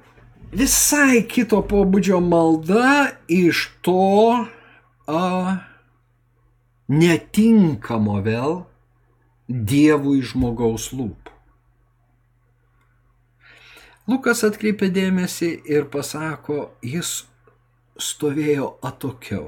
visai 0.55 1.21
kito 1.27 1.59
pobūdžio 1.67 2.21
malda 2.23 3.11
iš 3.31 3.67
to 3.83 4.47
a, 5.07 5.21
netinkamo 6.87 8.17
vėl 8.23 8.63
Dievui 9.45 10.23
žmogaus 10.25 10.89
lūpų. 10.95 11.34
Lukas 14.05 14.43
atkreipia 14.45 14.91
dėmesį 14.93 15.47
ir 15.65 15.87
pasako, 15.89 16.75
jis 16.85 17.23
stovėjo 17.97 18.75
atokiau, 18.85 19.47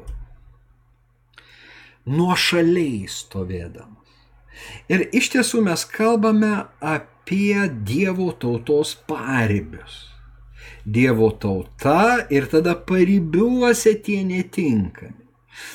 nuošaliai 2.10 3.06
stovėdamas. 3.12 4.16
Ir 4.90 5.04
iš 5.14 5.30
tiesų 5.36 5.62
mes 5.68 5.84
kalbame 5.92 6.56
apie 6.82 7.68
Dievo 7.86 8.32
tautos 8.42 8.96
paribius. 9.06 10.08
Dievo 10.88 11.30
tauta 11.38 12.26
ir 12.34 12.48
tada 12.50 12.74
paribiuose 12.90 13.94
tie 14.02 14.24
netinkami. 14.26 15.27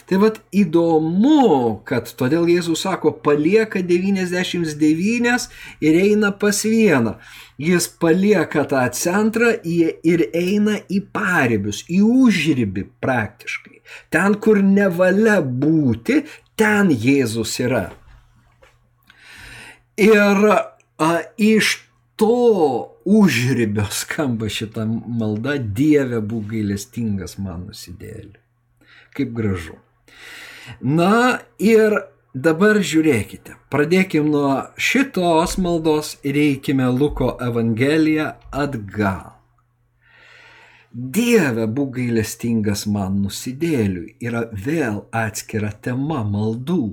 Tai 0.06 0.18
vad 0.22 0.38
įdomu, 0.54 1.82
kad 1.88 2.10
todėl 2.18 2.48
Jėzus 2.50 2.84
sako, 2.86 3.12
palieka 3.24 3.82
99 3.86 5.46
ir 5.82 5.98
eina 6.02 6.32
pas 6.32 6.62
vieną. 6.66 7.16
Jis 7.62 7.86
palieka 8.02 8.64
tą 8.68 8.82
centrą 8.96 9.52
ir 9.62 10.24
eina 10.34 10.78
į 10.90 11.02
paribius, 11.14 11.84
į 11.86 12.02
užribį 12.02 12.86
praktiškai. 13.02 13.80
Ten, 14.10 14.38
kur 14.42 14.62
nevalia 14.64 15.40
būti, 15.42 16.22
ten 16.58 16.90
Jėzus 16.90 17.58
yra. 17.62 17.86
Ir 20.00 20.44
a, 20.50 21.12
iš 21.36 21.76
to 22.18 22.36
užribio 23.04 23.86
skamba 23.92 24.48
šitą 24.50 24.86
maldą, 24.88 25.58
Dieve 25.58 26.22
būk 26.24 26.54
gailestingas 26.54 27.36
man 27.38 27.68
nusidėliu 27.68 28.41
kaip 29.16 29.34
gražu. 29.36 29.76
Na 30.80 31.42
ir 31.58 31.98
dabar 32.34 32.80
žiūrėkite, 32.80 33.58
pradėkime 33.72 34.30
nuo 34.30 34.54
šitos 34.76 35.58
maldos 35.60 36.16
ir 36.24 36.38
eikime 36.38 36.88
Luko 36.88 37.34
Evangeliją 37.42 38.32
atgal. 38.64 39.32
Dieve 40.92 41.64
būk 41.72 41.94
gailestingas 41.96 42.84
man 42.84 43.22
nusidėliui 43.24 44.18
yra 44.20 44.42
vėl 44.52 45.06
atskira 45.16 45.70
tema 45.72 46.20
maldų. 46.28 46.84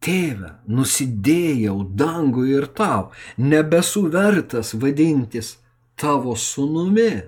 Tėve, 0.00 0.54
nusidėjau 0.70 1.76
dangui 1.98 2.54
ir 2.54 2.68
tau, 2.78 3.10
nebesu 3.36 4.06
vertas 4.12 4.72
vadintis 4.72 5.56
tavo 6.00 6.36
sunumi. 6.36 7.26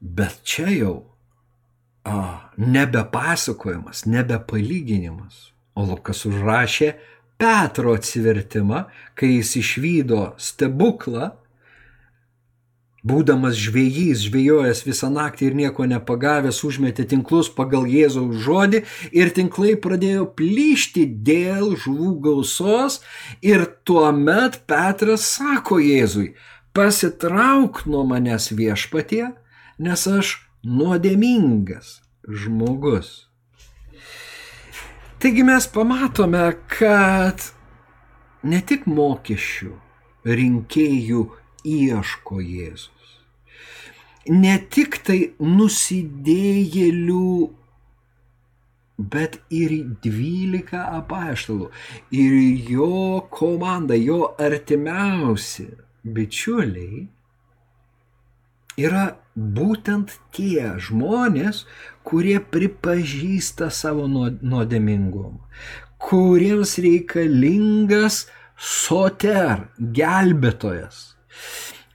Bet 0.00 0.40
čia 0.46 0.70
jau 0.72 0.96
a, 2.06 2.50
nebe 2.56 3.02
pasakojimas, 3.12 4.04
nebe 4.06 4.38
palyginimas. 4.46 5.48
O 5.78 5.84
Lukas 5.86 6.24
užrašė 6.26 6.94
Petro 7.38 7.92
atsivertimą, 7.94 8.86
kai 9.14 9.36
jis 9.36 9.52
išvydo 9.60 10.22
stebuklą, 10.42 11.30
būdamas 13.06 13.54
žvėjys, 13.58 14.24
žvėjojęs 14.26 14.82
visą 14.86 15.10
naktį 15.14 15.50
ir 15.50 15.56
nieko 15.60 15.86
nepagavęs, 15.86 16.58
užmetė 16.66 17.06
tinklus 17.12 17.50
pagal 17.54 17.86
Jėzaus 17.88 18.42
žodį 18.42 18.82
ir 19.14 19.30
tinklai 19.36 19.76
pradėjo 19.78 20.26
plyšti 20.38 21.06
dėl 21.26 21.76
žuvų 21.78 22.14
gausos 22.26 23.00
ir 23.44 23.68
tuomet 23.86 24.60
Petras 24.66 25.28
sako 25.38 25.78
Jėzui, 25.82 26.32
pasitrauk 26.74 27.84
nuo 27.86 28.02
manęs 28.08 28.50
viešpatie, 28.50 29.28
nes 29.78 30.06
aš 30.10 30.34
nuodėmingas 30.66 31.98
žmogus. 32.28 33.28
Taigi 35.18 35.42
mes 35.42 35.66
pamatome, 35.74 36.44
kad 36.70 37.42
ne 38.46 38.60
tik 38.62 38.86
mokesčių 38.86 39.72
rinkėjų 40.38 41.22
ieško 41.66 42.40
Jėzus, 42.44 43.14
ne 44.30 44.54
tik 44.70 45.00
tai 45.06 45.18
nusidėjėlių, 45.42 47.32
bet 48.98 49.40
ir 49.54 49.74
dvylika 50.02 50.84
apaštalų 51.00 51.70
ir 52.14 52.38
jo 52.70 53.20
komanda, 53.30 53.98
jo 53.98 54.34
artimiausi 54.38 55.68
bičiuliai 56.02 57.06
yra 58.78 59.04
būtent 59.34 60.14
tie 60.34 60.74
žmonės, 60.78 61.64
kurie 62.06 62.38
pripažįsta 62.40 63.68
savo 63.74 64.06
nuodėmingumą, 64.08 65.42
kuriems 66.02 66.76
reikalingas 66.82 68.26
soter, 68.58 69.66
gelbėtojas, 69.78 71.16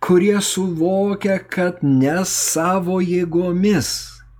kurie 0.03 0.37
suvokia, 0.43 1.39
kad 1.39 1.83
ne 1.83 2.19
savo 2.27 2.99
jėgomis 3.03 3.93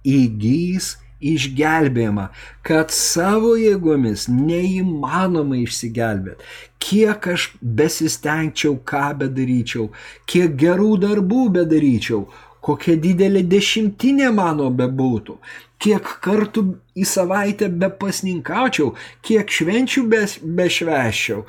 įgys 0.04 0.94
išgelbėjimą, 1.32 2.28
kad 2.68 2.94
savo 2.96 3.54
jėgomis 3.60 4.28
neįmanoma 4.32 5.62
išsigelbėti. 5.64 6.50
Kiek 6.84 7.28
aš 7.34 7.50
besistengčiau, 7.62 8.76
ką 8.84 9.14
bedaryčiau, 9.22 9.90
kiek 10.28 10.58
gerų 10.60 10.98
darbų 11.06 11.46
bedaryčiau, 11.60 12.26
kokia 12.64 12.96
didelė 13.00 13.44
dešimtinė 13.52 14.32
mano 14.36 14.70
bebūtų, 14.72 15.38
kiek 15.84 16.12
kartų 16.24 16.64
į 16.96 17.08
savaitę 17.08 17.68
bepasninkaučiau, 17.82 18.94
kiek 19.26 19.52
švenčių 19.52 20.06
bešveščiau, 20.12 21.44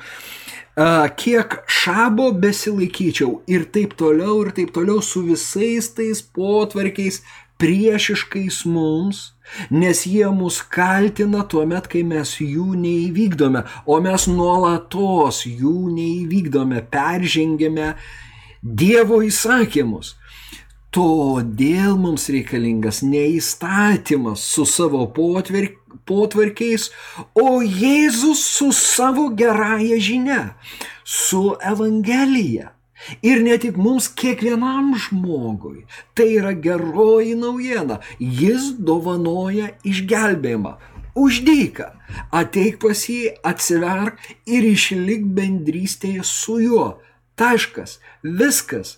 kiek 1.21 1.55
šabo 1.71 2.31
besilaikyčiau 2.43 3.39
ir 3.47 3.63
taip 3.71 3.95
toliau, 3.95 4.41
ir 4.43 4.51
taip 4.57 4.73
toliau 4.75 4.99
su 4.99 5.23
visais 5.23 5.87
tais 5.95 6.21
potvarkiais 6.35 7.21
priešiškais 7.61 8.63
mums, 8.67 9.31
nes 9.69 10.03
jie 10.09 10.27
mus 10.33 10.59
kaltina 10.61 11.45
tuo 11.47 11.63
met, 11.69 11.87
kai 11.91 12.03
mes 12.07 12.35
jų 12.41 12.75
neįvykdome, 12.81 13.63
o 13.85 13.99
mes 14.03 14.27
nuolatos 14.31 15.45
jų 15.47 15.77
neįvykdome, 15.95 16.85
peržengėme 16.91 17.95
Dievo 18.65 19.19
įsakymus. 19.21 20.15
Todėl 20.95 21.97
mums 21.99 22.29
reikalingas 22.31 23.01
ne 23.05 23.25
įstatymas 23.35 24.41
su 24.55 24.63
savo 24.65 25.03
potvark, 25.13 25.75
potvarkiais, 26.07 26.87
o 27.35 27.59
Jėzus 27.61 28.41
su 28.57 28.71
savo 28.73 29.27
gerąją 29.37 29.99
žinia, 29.99 30.41
su 31.03 31.51
Evangelija. 31.59 32.74
Ir 33.21 33.43
ne 33.45 33.57
tik 33.61 33.77
mums, 33.77 34.07
kiekvienam 34.17 34.93
žmogui. 34.99 35.85
Tai 36.17 36.27
yra 36.39 36.53
geroji 36.53 37.35
naujiena. 37.39 37.99
Jis 38.19 38.73
dovanoja 38.79 39.71
išgelbėjimą. 39.85 40.75
Uždyka. 41.15 41.91
Ateik 42.35 42.81
pas 42.83 43.05
jį, 43.07 43.35
atsiverk 43.45 44.19
ir 44.45 44.65
išlik 44.67 45.27
bendrystėje 45.37 46.25
su 46.27 46.59
juo. 46.63 46.89
Taškas. 47.39 47.99
Viskas. 48.23 48.97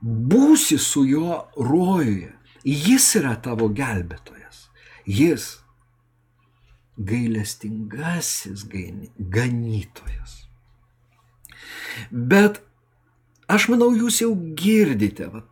Būsi 0.00 0.78
su 0.80 1.04
juo 1.08 1.44
rojuje. 1.56 2.32
Jis 2.64 3.10
yra 3.20 3.34
tavo 3.44 3.68
gelbėtojas. 3.68 4.68
Jis 5.04 5.50
gailestingasis 6.96 8.64
ganytojas. 9.18 10.36
Bet 12.10 12.62
Aš 13.50 13.68
manau, 13.72 13.90
jūs 13.92 14.22
jau 14.22 14.32
girdite, 14.56 15.28
va, 15.28 15.44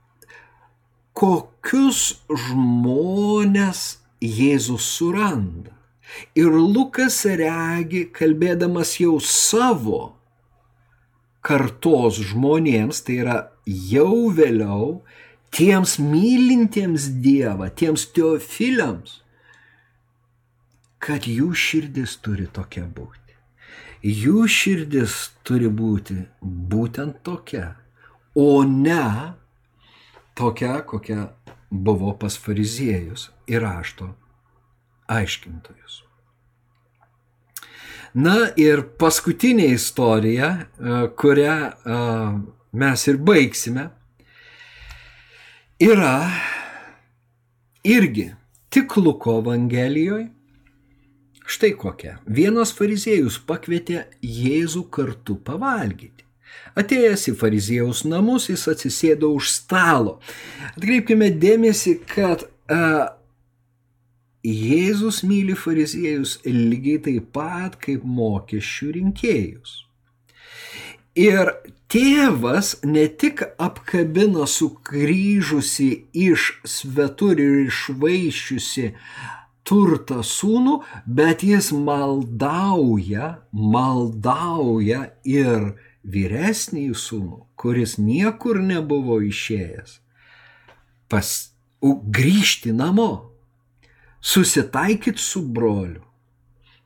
kokius 1.12 2.22
žmonės 2.28 3.82
Jėzus 4.22 4.86
suranda. 4.96 5.74
Ir 6.36 6.52
Lukas 6.52 7.22
regi, 7.26 8.04
kalbėdamas 8.12 8.94
jau 9.00 9.16
savo 9.20 10.14
kartos 11.42 12.20
žmonėms, 12.30 13.00
tai 13.02 13.18
yra 13.24 13.38
jau 13.66 14.28
vėliau, 14.30 15.02
tiems 15.52 15.96
mylintiems 15.98 17.08
Dievą, 17.24 17.68
tiems 17.74 18.06
teofiliams, 18.14 19.18
kad 21.02 21.26
jų 21.26 21.50
širdis 21.58 22.14
turi 22.22 22.46
tokia 22.46 22.84
būti. 22.86 23.18
Jų 24.02 24.46
širdis 24.50 25.16
turi 25.46 25.68
būti 25.70 26.20
būtent 26.42 27.20
tokia 27.26 27.72
o 28.34 28.64
ne 28.64 29.32
tokia, 30.34 30.80
kokia 30.86 31.28
buvo 31.70 32.14
pas 32.18 32.38
fariziejus 32.38 33.30
ir 33.46 33.62
rašto 33.62 34.12
aiškintojus. 35.12 36.02
Na 38.14 38.36
ir 38.60 38.82
paskutinė 39.00 39.70
istorija, 39.72 40.50
e, 40.52 40.98
kurią 41.16 41.56
e, 41.56 42.00
mes 42.76 43.06
ir 43.08 43.16
baigsime, 43.16 43.86
yra 45.80 46.16
irgi 47.88 48.28
tik 48.72 48.96
Luko 49.00 49.38
Evangelijoje, 49.40 50.28
Štai 51.52 51.74
kokia. 51.76 52.14
Vienas 52.24 52.70
fariziejus 52.72 53.36
pakvietė 53.44 54.04
Jėzų 54.24 54.86
kartu 54.94 55.34
pavalgyti. 55.44 56.24
Atėjęs 56.78 57.28
į 57.32 57.36
fariziejaus 57.40 58.04
namus, 58.08 58.48
jis 58.48 58.68
atsisėdo 58.72 59.32
už 59.36 59.50
stalo. 59.52 60.18
Atkreipkime 60.72 61.28
dėmesį, 61.42 61.98
kad 62.14 62.46
a, 62.72 63.18
Jėzus 64.42 65.20
myli 65.22 65.54
fariziejus 65.54 66.40
lygiai 66.42 66.98
taip 67.04 67.28
pat 67.36 67.76
kaip 67.78 68.02
mokesčių 68.02 68.88
rinkėjus. 68.96 69.76
Ir 71.14 71.52
tėvas 71.92 72.72
ne 72.82 73.04
tik 73.22 73.44
apkabina 73.62 74.48
sukryžusi 74.50 75.90
iš 76.24 76.48
svetur 76.66 77.38
ir 77.38 77.68
išvaiščiusi 77.68 78.88
turtą 79.62 80.24
sūnų, 80.26 80.80
bet 81.06 81.44
jis 81.46 81.70
maldauja, 81.70 83.36
maldauja 83.52 85.04
ir 85.22 85.68
vyresnį 86.02 86.88
sūnų, 86.98 87.42
kuris 87.56 87.96
niekur 87.98 88.60
nebuvo 88.62 89.20
išėjęs, 89.22 89.98
pas, 91.12 91.28
grįžti 91.82 92.72
namo, 92.74 93.32
susitaikyti 94.22 95.22
su 95.22 95.42
broliu, 95.46 96.02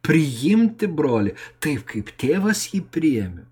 priimti 0.07 0.89
brolį 0.89 1.35
taip, 1.61 1.85
kaip 1.91 2.13
tėvas 2.21 2.69
jį 2.73 2.83
priėmė. 2.93 3.45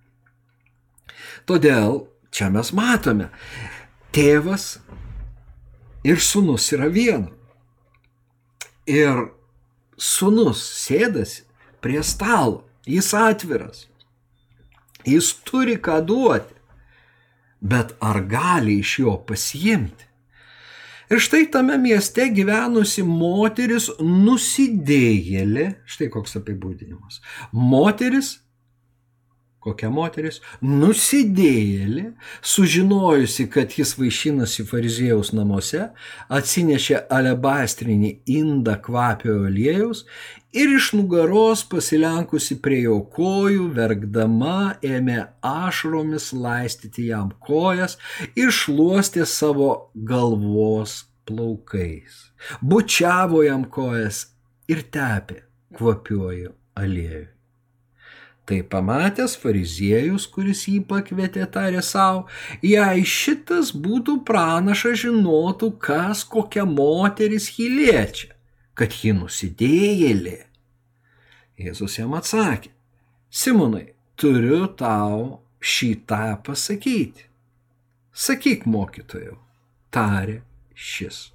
Todėl 1.49 2.05
čia 2.35 2.51
mes 2.53 2.73
matome, 2.77 3.31
tėvas 4.15 4.79
ir 6.07 6.21
sunus 6.21 6.71
yra 6.77 6.89
viena. 6.93 7.33
Ir 8.89 9.31
sunus 9.97 10.61
sėdasi 10.85 11.45
prie 11.85 12.03
stalo, 12.05 12.65
jis 12.89 13.13
atviras, 13.17 13.87
jis 15.09 15.33
turi 15.47 15.77
ką 15.83 16.01
duoti, 16.07 16.55
bet 17.61 17.95
ar 18.01 18.21
gali 18.29 18.79
iš 18.83 18.99
jo 19.05 19.17
pasiimti? 19.29 20.11
Ir 21.13 21.21
štai 21.21 21.45
tame 21.53 21.77
mieste 21.79 22.25
gyvenusi 22.33 23.05
moteris 23.05 23.91
nusidėjėlė, 24.01 25.67
štai 25.85 26.09
koks 26.13 26.39
apibūdinimas. 26.41 27.21
Moteris 27.53 28.39
kokia 29.65 29.91
moteris, 29.93 30.41
nusidėjėlė, 30.63 32.11
sužinojusi, 32.45 33.49
kad 33.53 33.75
jis 33.79 33.95
vaišinasi 33.99 34.67
fariziejaus 34.69 35.33
namuose, 35.37 35.89
atsinešė 36.29 37.05
alebastrinį 37.13 38.13
indą 38.37 38.77
kvapio 38.85 39.41
aliejaus 39.49 40.05
ir 40.55 40.75
iš 40.77 40.93
nugaros 40.99 41.65
pasilenkusi 41.71 42.59
prie 42.63 42.83
jo 42.85 43.01
kojų, 43.17 43.71
verkdama 43.79 44.77
ėmė 44.85 45.19
ašromis 45.51 46.31
laistyti 46.37 47.09
jam 47.11 47.33
kojas 47.49 47.99
ir 48.39 48.55
šluostė 48.55 49.27
savo 49.27 49.73
galvos 50.13 51.03
plaukais. 51.27 52.31
Bučiavo 52.61 53.43
jam 53.47 53.65
kojas 53.65 54.27
ir 54.69 54.85
tepė 54.95 55.43
kvapiuoju 55.75 56.53
aliejui. 56.79 57.34
Tai 58.45 58.61
pamatęs 58.69 59.39
fariziejus, 59.41 60.27
kuris 60.29 60.67
jį 60.69 60.83
pakvietė, 60.89 61.47
tarė 61.49 61.81
savo, 61.81 62.27
jei 62.61 63.05
šitas 63.09 63.73
būtų 63.73 64.19
pranašas 64.29 65.01
žinotų, 65.07 65.71
kas 65.81 66.27
kokia 66.29 66.67
moteris 66.69 67.49
jį 67.57 67.71
liečia, 67.79 68.35
kad 68.77 68.93
ji 69.01 69.15
nusidėjėlė. 69.17 70.39
Jėzus 71.65 71.97
jam 71.97 72.13
atsakė, 72.19 72.75
Simonai, 73.35 73.95
turiu 74.15 74.67
tau 74.79 75.41
šitą 75.59 76.37
pasakyti. 76.47 77.25
Sakyk 78.15 78.63
mokytojau, 78.71 79.41
tarė 79.91 80.37
šis. 80.75 81.33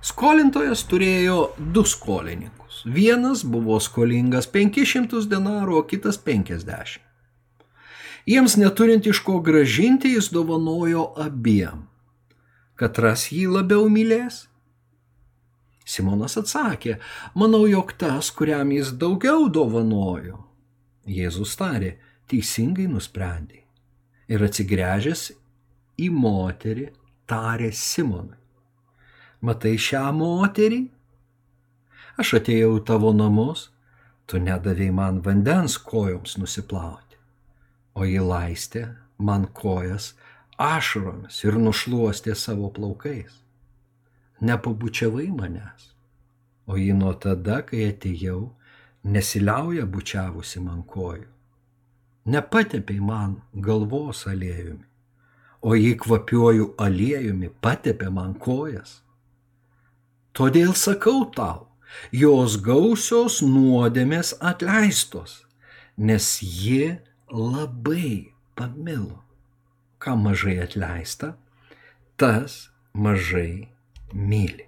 Skolintojas 0.00 0.86
turėjo 0.88 1.36
du 1.58 1.82
skolininkus. 1.84 2.67
Vienas 2.84 3.44
buvo 3.44 3.78
skolingas 3.80 4.48
500 4.52 5.26
denarų, 5.30 5.80
o 5.80 5.84
kitas 5.88 6.18
50. 6.24 6.98
Jiems 8.28 8.56
neturint 8.60 9.06
iš 9.08 9.22
ko 9.24 9.38
gražinti, 9.44 10.12
jis 10.16 10.30
dovanojo 10.34 11.08
abiem. 11.20 11.86
Katras 12.78 13.28
jį 13.32 13.46
labiau 13.56 13.88
mylės? 13.90 14.46
Simonas 15.88 16.36
atsakė, 16.36 16.98
manau, 17.34 17.64
jog 17.66 17.94
tas, 17.98 18.28
kuriam 18.30 18.70
jis 18.74 18.92
daugiau 19.00 19.48
dovanojo. 19.48 20.42
Jėzus 21.08 21.56
tarė, 21.56 21.94
teisingai 22.28 22.90
nusprendė. 22.92 23.64
Ir 24.28 24.44
atsigręžęs 24.44 25.30
į 26.04 26.10
moterį 26.12 26.90
tarė 27.28 27.72
Simonui 27.72 28.38
matai 29.40 29.76
šią 29.78 30.10
moterį? 30.14 30.80
Aš 32.18 32.34
atėjau 32.40 32.70
į 32.78 32.84
tavo 32.88 33.12
namus, 33.14 33.68
tu 34.26 34.40
nedavėjai 34.42 34.94
man 34.94 35.20
vandens 35.22 35.76
kojoms 35.78 36.36
nusiplauti, 36.40 37.18
o 37.94 38.06
jį 38.06 38.24
laistė 38.26 38.84
man 39.18 39.46
kojas 39.60 40.12
ašaromis 40.58 41.38
ir 41.46 41.58
nušluostė 41.62 42.34
savo 42.34 42.72
plaukais. 42.74 43.38
Nepabučiavai 44.42 45.28
manęs, 45.34 45.92
o 46.66 46.78
jį 46.78 46.92
nuo 46.98 47.14
tada, 47.14 47.62
kai 47.66 47.88
atėjau, 47.92 48.52
nesiliauja 49.02 49.86
bučiavusi 49.86 50.62
man 50.62 50.84
kojų. 50.86 51.26
Nepatepei 52.28 53.00
man 53.00 53.38
galvos 53.54 54.26
aliejumi, 54.30 54.84
o 55.62 55.74
jį 55.74 55.94
kvapiuoju 56.02 56.72
aliejumi 56.82 57.54
patepė 57.62 58.10
man 58.12 58.34
kojas 58.34 58.98
Todėl 60.38 60.74
sakau 60.78 61.24
tau, 61.34 61.67
jos 62.12 62.56
gausios 62.62 63.40
nuodėmės 63.44 64.34
atleistos, 64.40 65.42
nes 65.96 66.38
ji 66.42 66.98
labai 67.30 68.32
pamilo. 68.58 69.22
Kam 69.98 70.22
mažai 70.28 70.58
atleista, 70.62 71.34
tas 72.16 72.68
mažai 72.94 73.68
myli. 74.14 74.66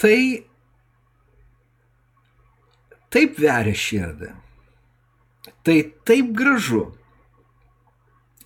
Tai 0.00 0.16
taip 3.12 3.36
veria 3.36 3.76
širdį 3.76 4.30
Tai 5.62 5.92
taip 6.04 6.32
gražu. 6.36 6.86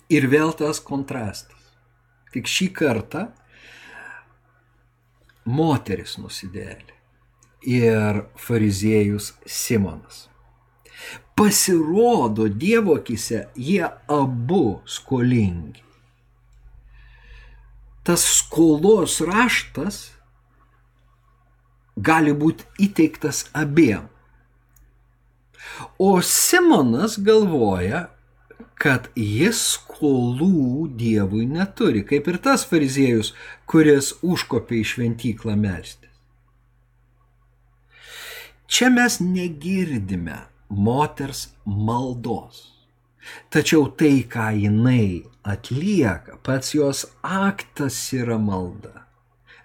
Ir 0.09 0.27
vėl 0.29 0.53
tas 0.53 0.81
kontrastas. 0.83 1.71
Tik 2.33 2.49
šį 2.51 2.67
kartą 2.75 3.27
moteris 5.45 6.17
nusidėlė 6.21 6.93
ir 7.65 8.25
fariziejus 8.37 9.33
Simonas. 9.45 10.27
Pasirodo 11.35 12.47
Dievo 12.47 12.95
akise 12.95 13.47
jie 13.55 13.87
abu 14.07 14.81
skolingi. 14.85 15.81
Tas 18.05 18.21
skolos 18.37 19.17
raštas 19.25 20.11
gali 21.97 22.35
būti 22.37 22.67
įteiktas 22.85 23.47
abiem. 23.53 24.05
O 25.99 26.21
Simonas 26.21 27.17
galvoja, 27.17 28.05
kad 28.79 29.07
jis 29.15 29.61
skolų 29.75 30.89
Dievui 30.99 31.45
neturi, 31.47 32.03
kaip 32.07 32.27
ir 32.31 32.39
tas 32.43 32.65
fariziejus, 32.67 33.33
kuris 33.69 34.13
užkopė 34.23 34.81
į 34.81 34.89
šventyklą 34.91 35.55
melstis. 35.59 36.11
Čia 38.67 38.89
mes 38.91 39.19
negirdime 39.21 40.41
moters 40.69 41.47
maldos. 41.65 42.71
Tačiau 43.53 43.87
tai, 43.97 44.25
ką 44.29 44.51
jinai 44.57 45.23
atlieka, 45.45 46.37
pats 46.45 46.75
jos 46.75 47.05
aktas 47.23 47.97
yra 48.13 48.37
malda 48.41 49.05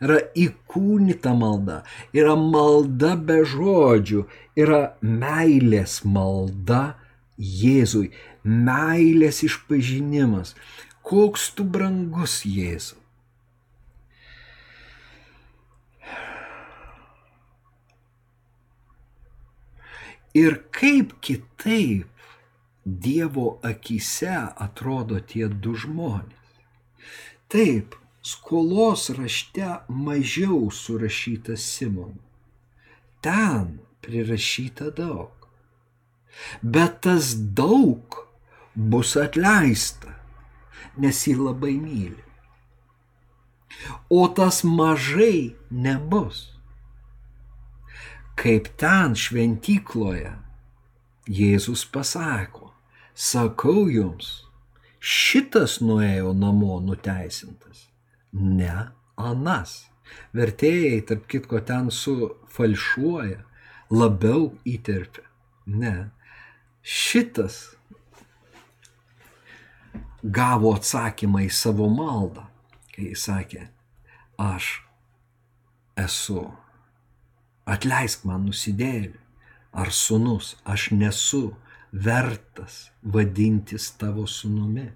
yra 0.01 0.19
įkūnyta 0.33 1.35
malda, 1.37 1.83
yra 2.17 2.37
malda 2.41 3.15
be 3.17 3.43
žodžių, 3.47 4.25
yra 4.57 4.81
meilės 5.05 6.01
malda 6.05 6.97
Jėzui, 7.41 8.11
meilės 8.45 9.43
išpažinimas. 9.47 10.55
Koks 11.03 11.51
tu 11.57 11.64
brangus 11.64 12.43
Jėzau. 12.45 12.99
Ir 20.34 20.61
kaip 20.70 21.16
kitaip 21.20 22.07
Dievo 22.84 23.59
akise 23.62 24.36
atrodo 24.57 25.18
tie 25.20 25.49
du 25.49 25.74
žmonės. 25.76 26.55
Taip, 27.51 27.97
skolos 28.22 29.11
rašte 29.18 29.68
mažiau 29.91 30.70
surašyta 30.72 31.59
Simonų. 31.61 32.22
Ten 33.20 33.80
prirašyta 34.01 34.88
daug. 34.97 35.34
Bet 36.62 37.03
tas 37.05 37.34
daug 37.34 38.16
bus 38.75 39.16
atleista, 39.18 40.14
nes 41.01 41.23
jį 41.27 41.37
labai 41.39 41.75
myli. 41.81 42.23
O 44.11 44.27
tas 44.29 44.62
mažai 44.64 45.55
nebus. 45.71 46.51
Kaip 48.41 48.71
ten 48.81 49.16
šventykloje 49.18 50.33
Jėzus 51.31 51.85
pasako, 51.93 52.73
sakau 53.14 53.85
jums, 53.93 54.49
šitas 54.99 55.79
nuėjo 55.85 56.33
namo 56.35 56.81
nuteisintas, 56.83 57.87
ne 58.33 58.91
anas. 59.16 59.77
Vertėjai, 60.35 61.05
tarp 61.07 61.29
kitko, 61.31 61.61
ten 61.62 61.93
sufalšuoja, 61.95 63.45
labiau 63.95 64.49
įterpia. 64.66 65.23
Ne, 65.71 66.11
šitas 66.83 67.77
gavo 70.23 70.75
atsakymą 70.77 71.45
į 71.47 71.51
savo 71.55 71.89
maldą, 71.93 72.45
kai 72.95 73.11
jis 73.11 73.25
sakė, 73.29 73.64
aš 74.41 74.71
esu, 76.01 76.45
atleisk 77.68 78.25
man 78.29 78.47
nusidėlį, 78.49 79.16
ar 79.73 79.93
sunus, 79.95 80.57
aš 80.64 80.91
nesu 80.93 81.51
vertas 81.93 82.91
vadintis 83.03 83.91
tavo 83.99 84.27
sunumi. 84.27 84.91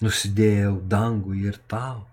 Nusidėjau 0.00 0.78
dangui 0.88 1.44
ir 1.44 1.58
tau. 1.68 2.06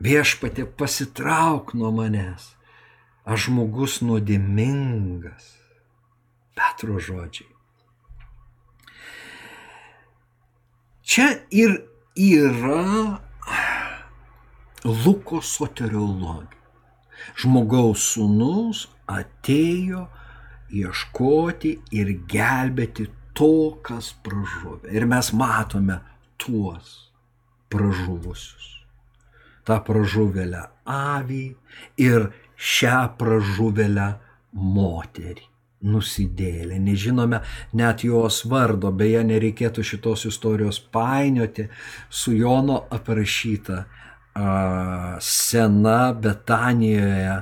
Viešpatė 0.00 0.64
pasitrauk 0.78 1.74
nuo 1.76 1.90
manęs, 1.92 2.54
aš 3.28 3.48
žmogus 3.48 3.98
nuodėmingas. 4.00 5.52
Petro 6.56 6.96
žodžiai. 7.02 7.57
Čia 11.08 11.28
ir 11.50 11.72
yra 12.20 13.16
Luko 14.84 15.40
soteriologija. 15.40 16.58
Žmogaus 17.40 18.04
sūnus 18.12 18.82
atėjo 19.08 20.04
ieškoti 20.82 21.72
ir 21.96 22.12
gelbėti 22.28 23.08
to, 23.32 23.80
kas 23.88 24.12
pražuvė. 24.20 24.92
Ir 24.92 25.08
mes 25.08 25.32
matome 25.32 25.96
tuos 26.36 26.94
pražuvusius. 27.72 28.68
Ta 29.64 29.80
pražuvėlę 29.88 30.66
avį 30.92 31.44
ir 32.04 32.32
šią 32.56 33.00
pražuvėlę 33.16 34.10
moterį 34.76 35.48
nusidėlė, 35.82 36.78
nežinome 36.82 37.40
net 37.78 38.02
jos 38.06 38.42
vardo, 38.50 38.90
beje, 38.90 39.22
nereikėtų 39.26 39.84
šitos 39.86 40.26
istorijos 40.30 40.80
painioti 40.80 41.68
su 42.10 42.34
Jono 42.34 42.80
aprašyta 42.90 43.84
a, 43.84 45.18
sena 45.22 46.12
Betanijoje 46.12 47.36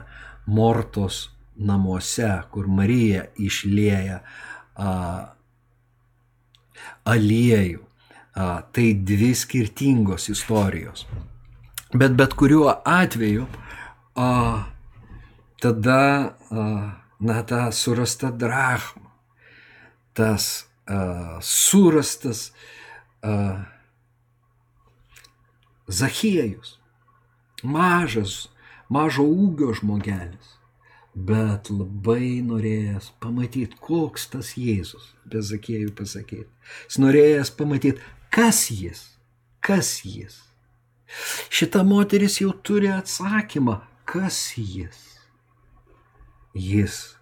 Mortos 0.46 1.30
namuose, 1.56 2.28
kur 2.52 2.68
Marija 2.68 3.24
išlėja 3.40 4.20
a, 4.20 4.92
aliejų. 7.08 7.82
A, 8.36 8.60
tai 8.68 8.90
dvi 9.00 9.32
skirtingos 9.32 10.28
istorijos. 10.28 11.06
Bet 11.96 12.12
bet 12.18 12.34
kuriuo 12.36 12.68
atveju 12.84 13.46
a, 14.20 14.28
tada 15.64 16.02
a, 16.52 16.66
na, 17.20 17.42
tą 17.42 17.72
surastą 17.72 18.32
drachmą, 18.38 19.10
tas 20.14 20.68
uh, 20.88 21.38
surastas 21.40 22.52
uh, 23.22 23.60
Zachiejus, 25.88 26.80
mažas, 27.62 28.48
mažo 28.90 29.22
ūgio 29.22 29.70
žmogelis, 29.78 30.56
bet 31.14 31.70
labai 31.70 32.42
norėjęs 32.42 33.12
pamatyti, 33.22 33.78
koks 33.80 34.26
tas 34.32 34.56
Jėzus, 34.58 35.12
be 35.30 35.44
Zachiejų 35.46 35.94
pasakyti. 35.94 36.50
Jis 36.88 36.98
norėjęs 36.98 37.54
pamatyti, 37.54 38.02
kas 38.34 38.66
jis, 38.74 39.06
kas 39.62 40.00
jis. 40.02 40.42
Šita 41.54 41.86
moteris 41.86 42.40
jau 42.42 42.50
turi 42.66 42.90
atsakymą, 42.90 43.78
kas 44.10 44.56
jis 44.58 45.05
jis 46.56 47.16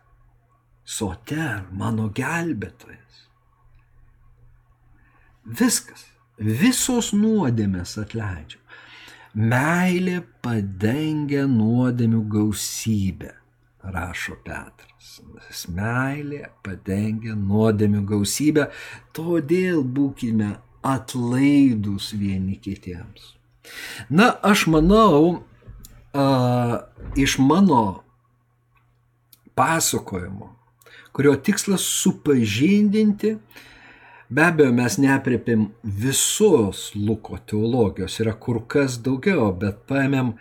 soter, 0.84 1.64
mano 1.72 2.08
gelbėtojas. 2.14 3.22
Viskas, 5.44 6.06
visos 6.38 7.12
nuodėmės 7.16 7.96
atleidžia. 8.00 8.60
Meilė 9.34 10.20
padengia 10.44 11.48
nuodėmių 11.50 12.20
gausybę, 12.30 13.32
rašo 13.82 14.36
Petras. 14.46 15.18
Meilė 15.74 16.44
padengia 16.64 17.34
nuodėmių 17.34 18.04
gausybę, 18.12 18.68
todėl 19.16 19.82
būkime 19.82 20.54
atlaidus 20.84 22.12
vieni 22.14 22.60
kitiems. 22.62 23.34
Na, 24.08 24.30
aš 24.44 24.66
manau, 24.70 25.42
a, 26.14 26.24
iš 27.18 27.38
mano 27.40 28.03
pasakojimo, 29.54 30.50
kurio 31.12 31.36
tikslas 31.36 31.84
supažindinti, 32.02 33.36
be 34.28 34.46
abejo 34.46 34.72
mes 34.74 34.98
neaprėpėm 34.98 35.66
visos 35.82 36.90
Luko 36.94 37.38
teologijos, 37.46 38.18
yra 38.22 38.34
kur 38.34 38.62
kas 38.66 38.98
daugiau, 39.04 39.52
bet 39.58 39.84
paėmėm 39.90 40.34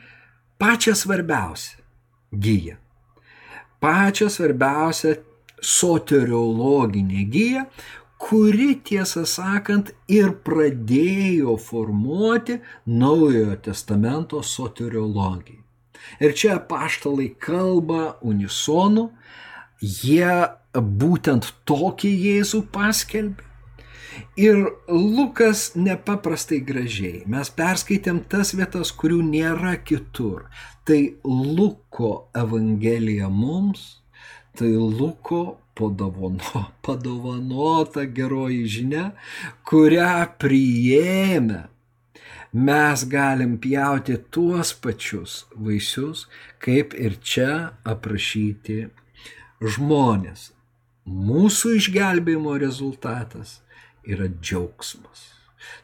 pačią 0.62 0.96
svarbiausią 0.98 1.84
gyją. 2.34 2.78
Pačią 3.84 4.30
svarbiausią 4.32 5.18
soteriologinę 5.62 7.26
gyją, 7.34 7.66
kuri 8.24 8.70
tiesą 8.88 9.26
sakant 9.28 9.92
ir 10.08 10.32
pradėjo 10.48 11.58
formuoti 11.60 12.60
Naujojo 12.88 13.58
testamento 13.68 14.40
soteriologiją. 14.44 15.63
Ir 16.24 16.36
čia 16.38 16.60
paštalai 16.70 17.32
kalba 17.40 18.18
unisonu, 18.22 19.10
jie 19.82 20.36
būtent 20.74 21.50
tokį 21.70 22.12
Jėzų 22.28 22.62
paskelbė. 22.74 23.50
Ir 24.38 24.60
Lukas 24.90 25.72
nepaprastai 25.74 26.60
gražiai. 26.66 27.24
Mes 27.30 27.50
perskaitėm 27.50 28.22
tas 28.30 28.54
vietas, 28.54 28.92
kurių 28.94 29.22
nėra 29.26 29.74
kitur. 29.82 30.46
Tai 30.86 31.00
Luko 31.26 32.30
Evangelija 32.38 33.30
mums, 33.30 34.04
tai 34.58 34.70
Luko 34.78 35.58
padovano, 35.74 36.66
padovanota 36.86 38.06
geroji 38.06 38.66
žinia, 38.70 39.06
kurią 39.66 40.12
priėmė 40.42 41.64
mes 42.54 43.04
galim 43.10 43.58
pjauti 43.58 44.18
tuos 44.30 44.74
pačius 44.78 45.44
vaisius, 45.58 46.28
kaip 46.62 46.94
ir 46.94 47.18
čia 47.22 47.74
aprašyti 47.84 48.86
žmonės. 49.62 50.52
Mūsų 51.04 51.74
išgelbėjimo 51.80 52.54
rezultatas 52.62 53.58
yra 54.08 54.30
džiaugsmas. 54.30 55.32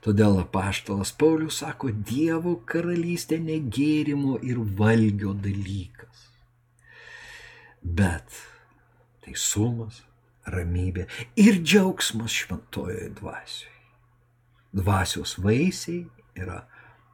Todėl 0.04 0.38
apaštalas 0.44 1.12
Paulius 1.16 1.60
sako, 1.64 1.90
Dievo 1.92 2.60
karalystė 2.70 3.40
negėrimo 3.44 4.38
ir 4.46 4.60
valgio 4.80 5.34
dalykas. 5.34 6.30
Bet 7.82 8.40
teisumas, 9.26 10.04
ramybė 10.48 11.08
ir 11.40 11.60
džiaugsmas 11.64 12.36
šventojoje 12.44 13.10
dvasioje. 13.20 13.76
Dvasios 14.76 15.36
vaisiai 15.42 16.04
yra 16.38 16.64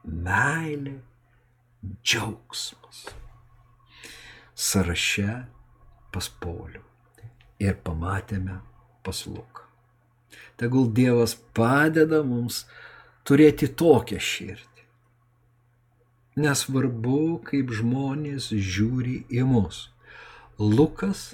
meilė, 0.03 0.99
džiaugsmas. 2.03 3.05
Saraše 4.55 5.45
pas 6.13 6.29
Paulių 6.41 6.81
ir 7.59 7.75
pamatėme 7.83 8.59
pas 9.03 9.25
Luką. 9.27 9.65
Tegul 10.55 10.87
Dievas 10.95 11.35
padeda 11.55 12.21
mums 12.23 12.63
turėti 13.27 13.67
tokią 13.67 14.21
širdį. 14.21 14.85
Nesvarbu, 16.39 17.41
kaip 17.47 17.71
žmonės 17.75 18.49
žiūri 18.51 19.21
į 19.31 19.43
mus. 19.47 19.89
Lukas 20.59 21.33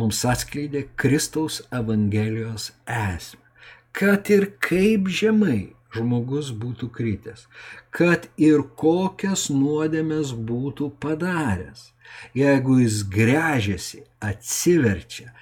mums 0.00 0.20
atskleidė 0.28 0.86
Kristaus 1.00 1.60
Evangelijos 1.72 2.70
esmę. 2.84 3.44
Kad 3.92 4.28
ir 4.32 4.50
kaip 4.62 5.08
žemai 5.08 5.74
žmogus 5.94 6.50
būtų 6.52 6.90
kritęs, 6.94 7.46
kad 7.94 8.28
ir 8.36 8.64
kokias 8.80 9.48
nuodėmės 9.52 10.34
būtų 10.50 10.90
padaręs, 11.02 11.92
jeigu 12.36 12.80
jis 12.82 13.02
grežiasi, 13.08 14.04
atsiverčia, 14.20 15.32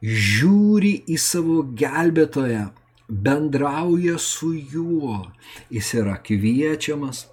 žiūri 0.00 0.94
į 1.12 1.18
savo 1.20 1.60
gelbėtoją, 1.76 2.70
bendrauja 3.10 4.16
su 4.22 4.54
juo, 4.54 5.26
jis 5.70 5.94
yra 5.98 6.16
kviečiamas 6.24 7.26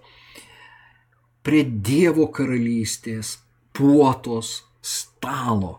prie 1.46 1.64
Dievo 1.64 2.28
karalystės 2.34 3.38
puotos 3.78 4.66
stalo, 4.84 5.78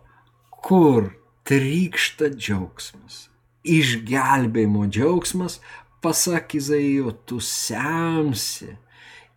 kur 0.64 1.10
trykšta 1.48 2.30
džiaugsmas. 2.36 3.26
Išgelbėjimo 3.68 4.86
džiaugsmas, 4.88 5.58
pasak 6.02 6.54
Izaijo, 6.58 7.12
tu 7.26 7.40
semsi 7.44 8.74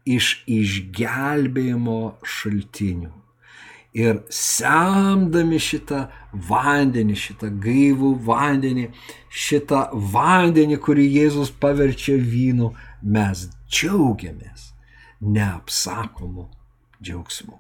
iš 0.06 0.42
išgelbėjimo 0.50 2.00
šaltinių. 2.26 3.12
Ir 3.92 4.22
semdami 4.32 5.58
šitą 5.60 6.06
vandenį, 6.48 7.16
šitą 7.20 7.50
gaivų 7.64 8.14
vandenį, 8.24 8.86
šitą 9.28 9.82
vandenį, 10.14 10.78
kurį 10.86 11.10
Jėzus 11.18 11.52
paverčia 11.52 12.16
vynu, 12.16 12.72
mes 13.04 13.50
džiaugiamės 13.68 14.72
neapsakomu 15.22 16.48
džiaugsmu. 17.04 17.60